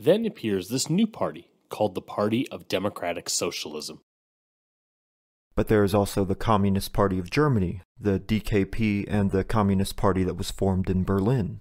then 0.00 0.24
appears 0.24 0.68
this 0.68 0.88
new 0.88 1.06
party 1.06 1.50
called 1.68 1.94
the 1.94 2.00
Party 2.00 2.48
of 2.50 2.68
Democratic 2.68 3.28
Socialism. 3.28 4.00
But 5.54 5.68
there 5.68 5.84
is 5.84 5.94
also 5.94 6.24
the 6.24 6.34
Communist 6.34 6.94
Party 6.94 7.18
of 7.18 7.30
Germany, 7.30 7.82
the 8.00 8.18
DKP, 8.18 9.04
and 9.06 9.30
the 9.30 9.44
Communist 9.44 9.96
Party 9.96 10.24
that 10.24 10.38
was 10.38 10.50
formed 10.50 10.88
in 10.88 11.04
Berlin. 11.04 11.60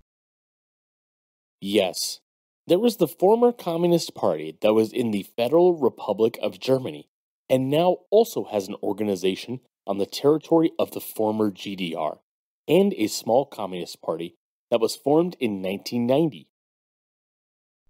Yes, 1.59 2.21
there 2.65 2.79
was 2.79 2.97
the 2.97 3.07
former 3.07 3.51
Communist 3.51 4.15
Party 4.15 4.57
that 4.61 4.73
was 4.73 4.93
in 4.93 5.11
the 5.11 5.27
Federal 5.35 5.77
Republic 5.77 6.39
of 6.41 6.59
Germany 6.59 7.09
and 7.49 7.69
now 7.69 7.97
also 8.09 8.45
has 8.45 8.67
an 8.67 8.75
organization 8.81 9.59
on 9.87 9.97
the 9.97 10.05
territory 10.05 10.71
of 10.77 10.91
the 10.91 11.01
former 11.01 11.51
GDR, 11.51 12.19
and 12.67 12.93
a 12.93 13.07
small 13.07 13.45
Communist 13.45 14.01
Party 14.01 14.35
that 14.69 14.79
was 14.79 14.95
formed 14.95 15.35
in 15.39 15.61
1990. 15.63 16.48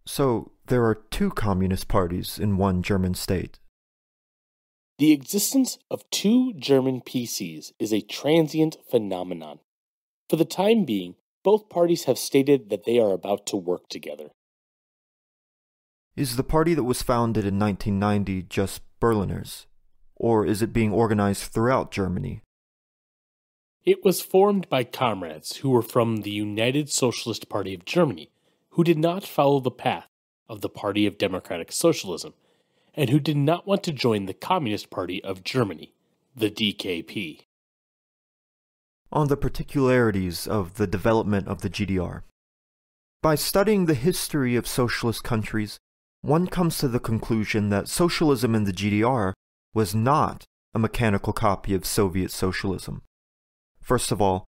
So, 0.06 0.52
there 0.68 0.86
are 0.86 0.96
two 0.96 1.30
Communist 1.32 1.88
parties 1.88 2.40
in 2.40 2.58
one 2.58 2.82
German 2.82 3.14
state. 3.14 3.60
The 4.98 5.12
existence 5.12 5.78
of 5.90 6.10
two 6.10 6.54
German 6.54 7.02
PCs 7.02 7.72
is 7.80 7.94
a 7.94 8.02
transient 8.02 8.78
phenomenon. 8.90 9.60
For 10.30 10.36
the 10.36 10.46
time 10.46 10.84
being, 10.84 11.16
both 11.44 11.70
parties 11.70 12.04
have 12.04 12.18
stated 12.18 12.70
that 12.70 12.84
they 12.86 13.00
are 13.00 13.14
about 13.14 13.46
to 13.48 13.56
work 13.56 13.88
together. 13.88 14.32
Is 16.16 16.36
the 16.36 16.44
party 16.44 16.74
that 16.74 16.84
was 16.84 17.02
founded 17.02 17.46
in 17.46 17.58
1990 17.58 18.44
just 18.50 18.82
Berliners? 19.00 19.68
Or 20.16 20.46
is 20.46 20.62
it 20.62 20.74
being 20.74 20.92
organized 20.92 21.44
throughout 21.44 21.92
Germany? 21.92 22.42
It 23.86 24.04
was 24.04 24.22
formed 24.22 24.68
by 24.68 24.84
comrades 24.84 25.58
who 25.58 25.70
were 25.70 25.82
from 25.82 26.18
the 26.18 26.32
United 26.32 26.90
Socialist 26.90 27.48
Party 27.48 27.74
of 27.74 27.86
Germany, 27.86 28.30
who 28.72 28.84
did 28.84 28.98
not 28.98 29.24
follow 29.24 29.60
the 29.60 29.72
path 29.72 30.08
of 30.48 30.62
the 30.62 30.70
Party 30.70 31.06
of 31.06 31.18
Democratic 31.18 31.72
Socialism, 31.72 32.34
and 32.94 33.10
who 33.10 33.20
did 33.20 33.38
not 33.38 33.68
want 33.68 33.84
to 33.84 33.92
join 33.92 34.26
the 34.26 34.34
Communist 34.34 34.90
Party 34.90 35.24
of 35.24 35.44
Germany, 35.44 35.94
the 36.36 36.50
DKP. 36.50 37.42
On 39.12 39.28
the 39.28 39.38
particularities 39.38 40.48
of 40.48 40.76
the 40.76 40.88
development 40.88 41.48
of 41.48 41.62
the 41.62 41.70
GDR. 41.70 42.24
By 43.22 43.36
studying 43.36 43.86
the 43.86 43.96
history 43.96 44.56
of 44.56 44.68
socialist 44.68 45.24
countries, 45.24 45.78
one 46.22 46.48
comes 46.48 46.78
to 46.78 46.88
the 46.88 47.00
conclusion 47.00 47.70
that 47.70 47.88
socialism 47.88 48.56
in 48.56 48.66
the 48.66 48.74
GDR 48.74 49.34
was 49.74 49.96
not 49.96 50.46
a 50.74 50.80
mechanical 50.80 51.34
copy 51.34 51.74
of 51.74 51.86
Soviet 51.86 52.32
socialism. 52.32 53.02
First 53.82 54.12
of 54.12 54.22
all, 54.22 54.46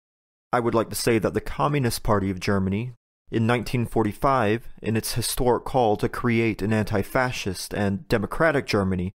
I 0.52 0.60
would 0.60 0.74
like 0.74 0.88
to 0.90 0.96
say 0.96 1.18
that 1.18 1.34
the 1.34 1.40
Communist 1.40 2.02
Party 2.02 2.30
of 2.30 2.40
Germany, 2.40 2.92
in 3.30 3.46
1945, 3.46 4.68
in 4.82 4.96
its 4.96 5.14
historic 5.14 5.64
call 5.64 5.96
to 5.96 6.08
create 6.08 6.62
an 6.62 6.72
anti 6.72 7.02
fascist 7.02 7.74
and 7.74 8.06
democratic 8.08 8.66
Germany, 8.66 9.12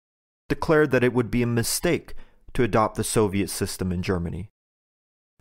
declared 0.48 0.92
that 0.92 1.04
it 1.04 1.14
would 1.14 1.30
be 1.30 1.44
a 1.44 1.48
mistake 1.48 2.14
to 2.54 2.64
adopt 2.64 2.96
the 2.96 3.04
Soviet 3.04 3.50
system 3.50 3.92
in 3.92 4.02
Germany. 4.02 4.50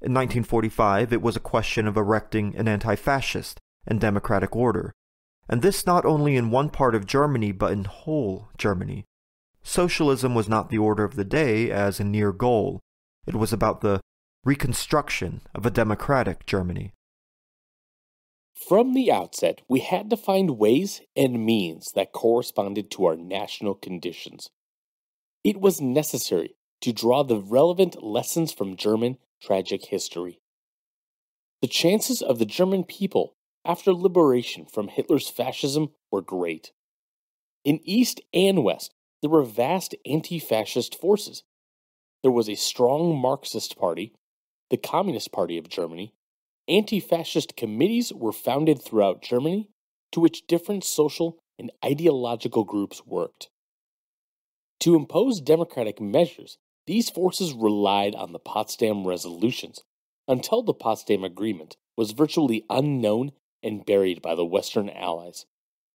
In 0.02 0.12
1945, 0.12 1.12
it 1.12 1.22
was 1.22 1.36
a 1.36 1.40
question 1.40 1.86
of 1.86 1.96
erecting 1.96 2.56
an 2.56 2.66
anti 2.68 2.96
fascist 2.96 3.60
and 3.86 4.00
democratic 4.00 4.54
order, 4.56 4.92
and 5.48 5.62
this 5.62 5.86
not 5.86 6.04
only 6.04 6.36
in 6.36 6.50
one 6.50 6.70
part 6.70 6.94
of 6.94 7.06
Germany 7.06 7.52
but 7.52 7.72
in 7.72 7.84
whole 7.84 8.48
Germany. 8.58 9.04
Socialism 9.62 10.34
was 10.34 10.48
not 10.48 10.70
the 10.70 10.78
order 10.78 11.04
of 11.04 11.16
the 11.16 11.24
day 11.24 11.70
as 11.70 11.98
a 11.98 12.04
near 12.04 12.32
goal, 12.32 12.80
it 13.26 13.34
was 13.34 13.52
about 13.52 13.80
the 13.80 14.00
reconstruction 14.44 15.40
of 15.54 15.66
a 15.66 15.70
democratic 15.70 16.46
Germany. 16.46 16.92
From 18.56 18.94
the 18.94 19.12
outset, 19.12 19.60
we 19.68 19.80
had 19.80 20.08
to 20.08 20.16
find 20.16 20.58
ways 20.58 21.02
and 21.14 21.44
means 21.44 21.92
that 21.92 22.12
corresponded 22.12 22.90
to 22.92 23.04
our 23.04 23.14
national 23.14 23.74
conditions. 23.74 24.50
It 25.44 25.60
was 25.60 25.80
necessary 25.80 26.56
to 26.80 26.92
draw 26.92 27.22
the 27.22 27.38
relevant 27.38 28.02
lessons 28.02 28.52
from 28.52 28.76
German 28.76 29.18
tragic 29.42 29.84
history. 29.84 30.40
The 31.60 31.68
chances 31.68 32.22
of 32.22 32.38
the 32.38 32.46
German 32.46 32.84
people 32.84 33.36
after 33.64 33.92
liberation 33.92 34.64
from 34.64 34.88
Hitler's 34.88 35.28
fascism 35.28 35.90
were 36.10 36.22
great. 36.22 36.72
In 37.62 37.80
East 37.84 38.22
and 38.32 38.64
West, 38.64 38.94
there 39.20 39.30
were 39.30 39.42
vast 39.42 39.94
anti 40.06 40.38
fascist 40.38 40.98
forces. 40.98 41.42
There 42.22 42.32
was 42.32 42.48
a 42.48 42.54
strong 42.54 43.20
Marxist 43.20 43.76
party, 43.76 44.14
the 44.70 44.76
Communist 44.76 45.30
Party 45.30 45.58
of 45.58 45.68
Germany, 45.68 46.14
Anti 46.68 46.98
fascist 47.00 47.56
committees 47.56 48.12
were 48.12 48.32
founded 48.32 48.82
throughout 48.82 49.22
Germany 49.22 49.68
to 50.12 50.20
which 50.20 50.46
different 50.46 50.84
social 50.84 51.38
and 51.58 51.70
ideological 51.84 52.64
groups 52.64 53.06
worked. 53.06 53.48
To 54.80 54.94
impose 54.94 55.40
democratic 55.40 56.00
measures, 56.00 56.58
these 56.86 57.10
forces 57.10 57.52
relied 57.52 58.14
on 58.14 58.32
the 58.32 58.38
Potsdam 58.38 59.06
resolutions 59.06 59.82
until 60.28 60.62
the 60.62 60.74
Potsdam 60.74 61.24
Agreement 61.24 61.76
was 61.96 62.12
virtually 62.12 62.64
unknown 62.68 63.32
and 63.62 63.86
buried 63.86 64.20
by 64.20 64.34
the 64.34 64.44
Western 64.44 64.90
Allies, 64.90 65.46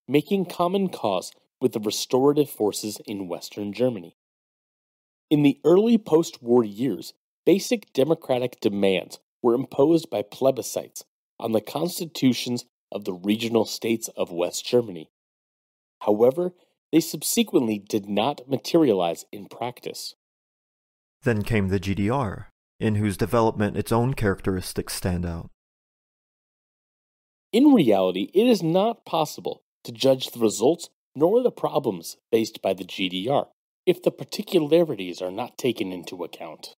making 0.08 0.46
common 0.46 0.90
cause 0.90 1.32
with 1.60 1.74
the 1.74 1.80
restorative 1.80 2.50
forces 2.50 3.00
in 3.06 3.28
Western 3.28 3.72
Germany. 3.72 4.16
In 5.30 5.44
the 5.44 5.60
early 5.64 5.98
post 5.98 6.42
war 6.42 6.64
years, 6.64 7.14
basic 7.46 7.94
democratic 7.94 8.60
demands 8.60 9.20
were 9.42 9.54
imposed 9.54 10.10
by 10.10 10.22
plebiscites 10.22 11.04
on 11.40 11.52
the 11.52 11.62
constitutions 11.62 12.66
of 12.92 13.06
the 13.06 13.14
regional 13.14 13.66
states 13.66 14.10
of 14.16 14.32
West 14.32 14.66
Germany. 14.66 15.10
However, 16.02 16.54
they 16.92 17.00
subsequently 17.00 17.80
did 17.80 18.08
not 18.08 18.50
materialize 18.50 19.26
in 19.32 19.48
practice. 19.48 20.16
Then 21.24 21.44
came 21.44 21.70
the 21.70 21.80
GDR, 21.80 22.46
in 22.80 22.96
whose 22.96 23.18
development 23.18 23.78
its 23.78 23.92
own 23.92 24.14
characteristics 24.14 24.96
stand 24.96 25.26
out. 25.26 25.50
In 27.54 27.74
reality, 27.74 28.30
it 28.34 28.48
is 28.48 28.64
not 28.64 29.06
possible 29.06 29.64
to 29.84 29.92
judge 29.92 30.32
the 30.32 30.40
results 30.40 30.90
nor 31.16 31.44
the 31.44 31.52
problems 31.52 32.18
faced 32.32 32.62
by 32.62 32.74
the 32.74 32.86
GDR 32.86 33.48
if 33.86 34.02
the 34.02 34.12
particularities 34.12 35.22
are 35.22 35.32
not 35.32 35.58
taken 35.58 35.92
into 35.92 36.24
account. 36.24 36.76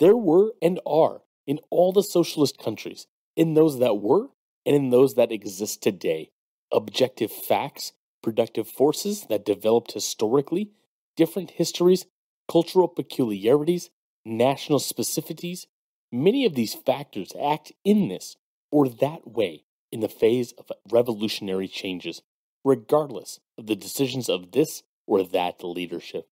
There 0.00 0.16
were 0.16 0.52
and 0.62 0.80
are 0.86 1.22
in 1.48 1.58
all 1.70 1.92
the 1.92 2.02
socialist 2.02 2.58
countries, 2.58 3.06
in 3.34 3.54
those 3.54 3.78
that 3.78 4.00
were 4.00 4.28
and 4.66 4.76
in 4.76 4.90
those 4.90 5.14
that 5.14 5.32
exist 5.32 5.82
today. 5.82 6.30
Objective 6.70 7.32
facts, 7.32 7.92
productive 8.22 8.68
forces 8.68 9.24
that 9.30 9.46
developed 9.46 9.92
historically, 9.92 10.70
different 11.16 11.52
histories, 11.52 12.04
cultural 12.50 12.86
peculiarities, 12.86 13.88
national 14.26 14.78
specificities. 14.78 15.66
Many 16.12 16.44
of 16.44 16.54
these 16.54 16.74
factors 16.74 17.32
act 17.42 17.72
in 17.82 18.08
this 18.08 18.36
or 18.70 18.88
that 18.88 19.26
way 19.26 19.64
in 19.90 20.00
the 20.00 20.08
phase 20.08 20.52
of 20.52 20.70
revolutionary 20.90 21.66
changes, 21.66 22.20
regardless 22.62 23.40
of 23.56 23.66
the 23.66 23.76
decisions 23.76 24.28
of 24.28 24.52
this 24.52 24.82
or 25.06 25.22
that 25.22 25.64
leadership. 25.64 26.28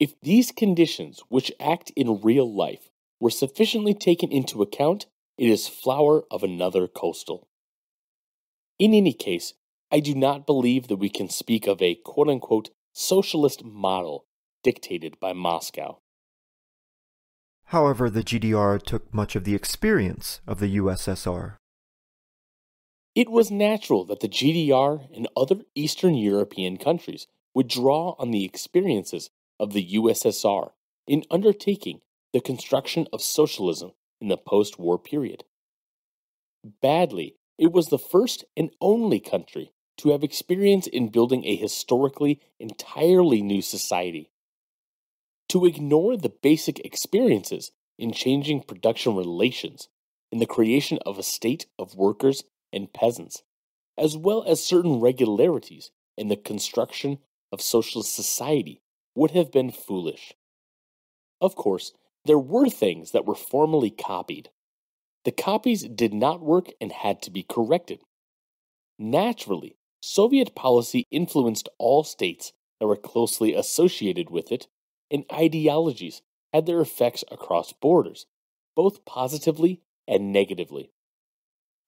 If 0.00 0.20
these 0.20 0.50
conditions, 0.50 1.20
which 1.28 1.52
act 1.60 1.92
in 1.94 2.22
real 2.22 2.52
life, 2.52 2.89
were 3.20 3.30
sufficiently 3.30 3.94
taken 3.94 4.32
into 4.32 4.62
account, 4.62 5.06
it 5.36 5.48
is 5.48 5.68
flower 5.68 6.24
of 6.30 6.42
another 6.42 6.88
coastal. 6.88 7.48
In 8.78 8.94
any 8.94 9.12
case, 9.12 9.54
I 9.92 10.00
do 10.00 10.14
not 10.14 10.46
believe 10.46 10.88
that 10.88 10.96
we 10.96 11.10
can 11.10 11.28
speak 11.28 11.66
of 11.66 11.82
a 11.82 11.96
quote 11.96 12.28
unquote 12.28 12.70
socialist 12.92 13.64
model 13.64 14.24
dictated 14.62 15.20
by 15.20 15.32
Moscow. 15.32 15.98
However, 17.66 18.10
the 18.10 18.24
GDR 18.24 18.82
took 18.82 19.12
much 19.14 19.36
of 19.36 19.44
the 19.44 19.54
experience 19.54 20.40
of 20.46 20.58
the 20.58 20.76
USSR. 20.76 21.56
It 23.14 23.30
was 23.30 23.50
natural 23.50 24.04
that 24.06 24.20
the 24.20 24.28
GDR 24.28 25.08
and 25.14 25.28
other 25.36 25.62
Eastern 25.74 26.14
European 26.14 26.76
countries 26.78 27.26
would 27.54 27.68
draw 27.68 28.14
on 28.18 28.30
the 28.30 28.44
experiences 28.44 29.30
of 29.58 29.72
the 29.72 29.94
USSR 29.94 30.70
in 31.06 31.24
undertaking 31.30 32.00
the 32.32 32.40
construction 32.40 33.06
of 33.12 33.22
socialism 33.22 33.92
in 34.20 34.28
the 34.28 34.36
post 34.36 34.78
war 34.78 34.98
period. 34.98 35.44
Badly, 36.82 37.36
it 37.58 37.72
was 37.72 37.88
the 37.88 37.98
first 37.98 38.44
and 38.56 38.70
only 38.80 39.20
country 39.20 39.72
to 39.98 40.10
have 40.10 40.24
experience 40.24 40.86
in 40.86 41.08
building 41.08 41.44
a 41.44 41.56
historically 41.56 42.40
entirely 42.58 43.42
new 43.42 43.60
society. 43.60 44.30
To 45.50 45.66
ignore 45.66 46.16
the 46.16 46.32
basic 46.42 46.78
experiences 46.80 47.72
in 47.98 48.12
changing 48.12 48.62
production 48.62 49.14
relations, 49.14 49.88
in 50.32 50.38
the 50.38 50.46
creation 50.46 50.98
of 51.04 51.18
a 51.18 51.22
state 51.22 51.66
of 51.78 51.96
workers 51.96 52.44
and 52.72 52.92
peasants, 52.92 53.42
as 53.98 54.16
well 54.16 54.44
as 54.44 54.64
certain 54.64 55.00
regularities 55.00 55.90
in 56.16 56.28
the 56.28 56.36
construction 56.36 57.18
of 57.52 57.60
socialist 57.60 58.14
society, 58.14 58.80
would 59.14 59.32
have 59.32 59.50
been 59.50 59.70
foolish. 59.70 60.34
Of 61.40 61.56
course, 61.56 61.92
there 62.24 62.38
were 62.38 62.68
things 62.68 63.12
that 63.12 63.24
were 63.24 63.34
formally 63.34 63.90
copied. 63.90 64.50
The 65.24 65.32
copies 65.32 65.82
did 65.82 66.14
not 66.14 66.40
work 66.40 66.68
and 66.80 66.92
had 66.92 67.22
to 67.22 67.30
be 67.30 67.42
corrected. 67.42 68.00
Naturally, 68.98 69.76
Soviet 70.02 70.54
policy 70.54 71.06
influenced 71.10 71.68
all 71.78 72.04
states 72.04 72.52
that 72.78 72.86
were 72.86 72.96
closely 72.96 73.54
associated 73.54 74.30
with 74.30 74.50
it, 74.50 74.66
and 75.10 75.24
ideologies 75.32 76.22
had 76.52 76.66
their 76.66 76.80
effects 76.80 77.22
across 77.30 77.72
borders, 77.72 78.26
both 78.74 79.04
positively 79.04 79.80
and 80.08 80.32
negatively. 80.32 80.90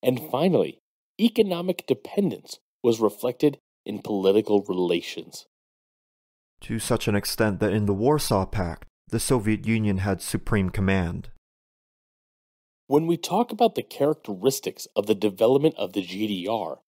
And 0.01 0.19
finally, 0.31 0.79
economic 1.19 1.85
dependence 1.87 2.59
was 2.83 2.99
reflected 2.99 3.57
in 3.85 3.99
political 3.99 4.63
relations. 4.63 5.47
To 6.61 6.79
such 6.79 7.07
an 7.07 7.15
extent 7.15 7.59
that 7.59 7.73
in 7.73 7.85
the 7.85 7.93
Warsaw 7.93 8.45
Pact, 8.45 8.85
the 9.13 9.19
Soviet 9.19 9.67
Union 9.67 9.99
had 9.99 10.23
supreme 10.23 10.71
command. 10.71 11.29
When 12.87 13.05
we 13.05 13.15
talk 13.15 13.51
about 13.51 13.75
the 13.75 13.83
characteristics 13.83 14.87
of 14.95 15.05
the 15.05 15.13
development 15.13 15.75
of 15.77 15.93
the 15.93 16.03
GDR, 16.03 16.79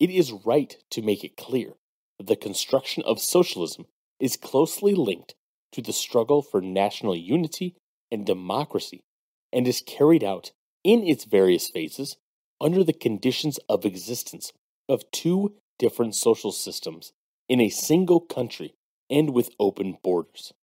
it 0.00 0.08
is 0.08 0.32
right 0.32 0.74
to 0.88 1.02
make 1.02 1.22
it 1.24 1.36
clear 1.36 1.74
that 2.16 2.26
the 2.26 2.36
construction 2.36 3.02
of 3.04 3.20
socialism 3.20 3.84
is 4.18 4.38
closely 4.38 4.94
linked 4.94 5.34
to 5.72 5.82
the 5.82 5.92
struggle 5.92 6.40
for 6.40 6.62
national 6.62 7.16
unity 7.16 7.76
and 8.10 8.24
democracy 8.24 9.04
and 9.52 9.68
is 9.68 9.82
carried 9.86 10.24
out 10.24 10.52
in 10.84 11.06
its 11.06 11.24
various 11.24 11.68
phases 11.68 12.16
under 12.62 12.82
the 12.82 12.94
conditions 12.94 13.58
of 13.68 13.84
existence 13.84 14.54
of 14.88 15.10
two 15.10 15.52
different 15.78 16.14
social 16.14 16.50
systems 16.50 17.12
in 17.46 17.60
a 17.60 17.68
single 17.68 18.20
country 18.20 18.72
and 19.10 19.34
with 19.34 19.50
open 19.60 19.98
borders. 20.02 20.54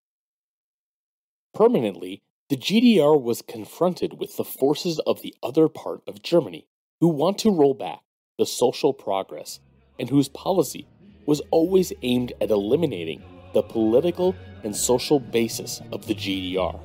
Permanently, 1.54 2.22
the 2.50 2.56
GDR 2.56 3.22
was 3.22 3.42
confronted 3.42 4.20
with 4.20 4.38
the 4.38 4.46
forces 4.46 5.00
of 5.00 5.22
the 5.22 5.36
other 5.44 5.68
part 5.68 6.02
of 6.08 6.24
Germany 6.24 6.68
who 7.02 7.10
want 7.10 7.38
to 7.40 7.52
roll 7.52 7.74
back 7.74 8.02
the 8.38 8.46
social 8.46 8.94
progress 8.94 9.60
and 10.00 10.10
whose 10.10 10.30
policy 10.30 10.88
was 11.26 11.42
always 11.52 11.92
aimed 12.04 12.32
at 12.42 12.52
eliminating 12.52 13.22
the 13.54 13.62
political 13.62 14.36
and 14.64 14.76
social 14.76 15.20
basis 15.20 15.82
of 15.92 16.08
the 16.08 16.16
GDR. 16.16 16.80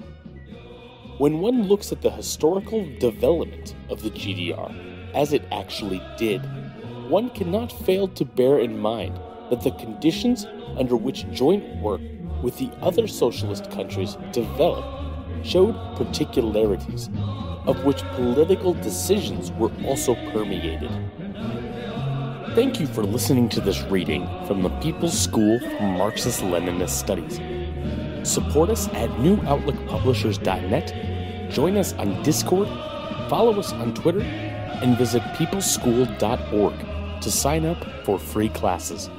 When 1.19 1.41
one 1.41 1.63
looks 1.63 1.93
at 1.93 2.03
the 2.03 2.11
historical 2.11 2.85
development 2.99 3.75
of 3.89 4.03
the 4.03 4.11
GDR 4.11 5.15
as 5.15 5.33
it 5.33 5.45
actually 5.53 6.03
did, 6.19 6.41
one 7.09 7.31
cannot 7.31 7.71
fail 7.71 8.09
to 8.09 8.25
bear 8.25 8.59
in 8.59 8.79
mind 8.79 9.19
that 9.51 9.63
the 9.63 9.71
conditions 9.71 10.45
under 10.77 10.97
which 10.97 11.31
joint 11.31 11.65
work 11.77 12.01
with 12.43 12.57
the 12.59 12.71
other 12.81 13.07
socialist 13.07 13.71
countries 13.71 14.17
developed 14.33 14.89
showed 15.43 15.75
particularities 15.97 17.09
of 17.67 17.85
which 17.85 18.03
political 18.15 18.73
decisions 18.75 19.51
were 19.53 19.71
also 19.85 20.15
permeated. 20.33 20.91
Thank 22.55 22.81
you 22.81 22.87
for 22.87 23.05
listening 23.05 23.49
to 23.51 23.61
this 23.61 23.83
reading 23.83 24.27
from 24.47 24.63
the 24.63 24.71
People's 24.81 25.19
School 25.19 25.59
for 25.61 25.83
Marxist 25.83 26.41
Leninist 26.41 26.89
Studies. 26.91 27.39
Support 28.29 28.71
us 28.71 28.89
at 28.89 29.11
newoutlookpublishers.net, 29.11 31.53
join 31.53 31.77
us 31.77 31.93
on 31.95 32.23
Discord, 32.23 32.69
follow 33.29 33.59
us 33.59 33.73
on 33.73 33.95
Twitter, 33.95 34.23
and 34.23 34.97
visit 34.97 35.23
peoplesschool.org 35.35 37.21
to 37.21 37.31
sign 37.31 37.67
up 37.67 37.85
for 38.05 38.19
free 38.19 38.49
classes. 38.49 39.11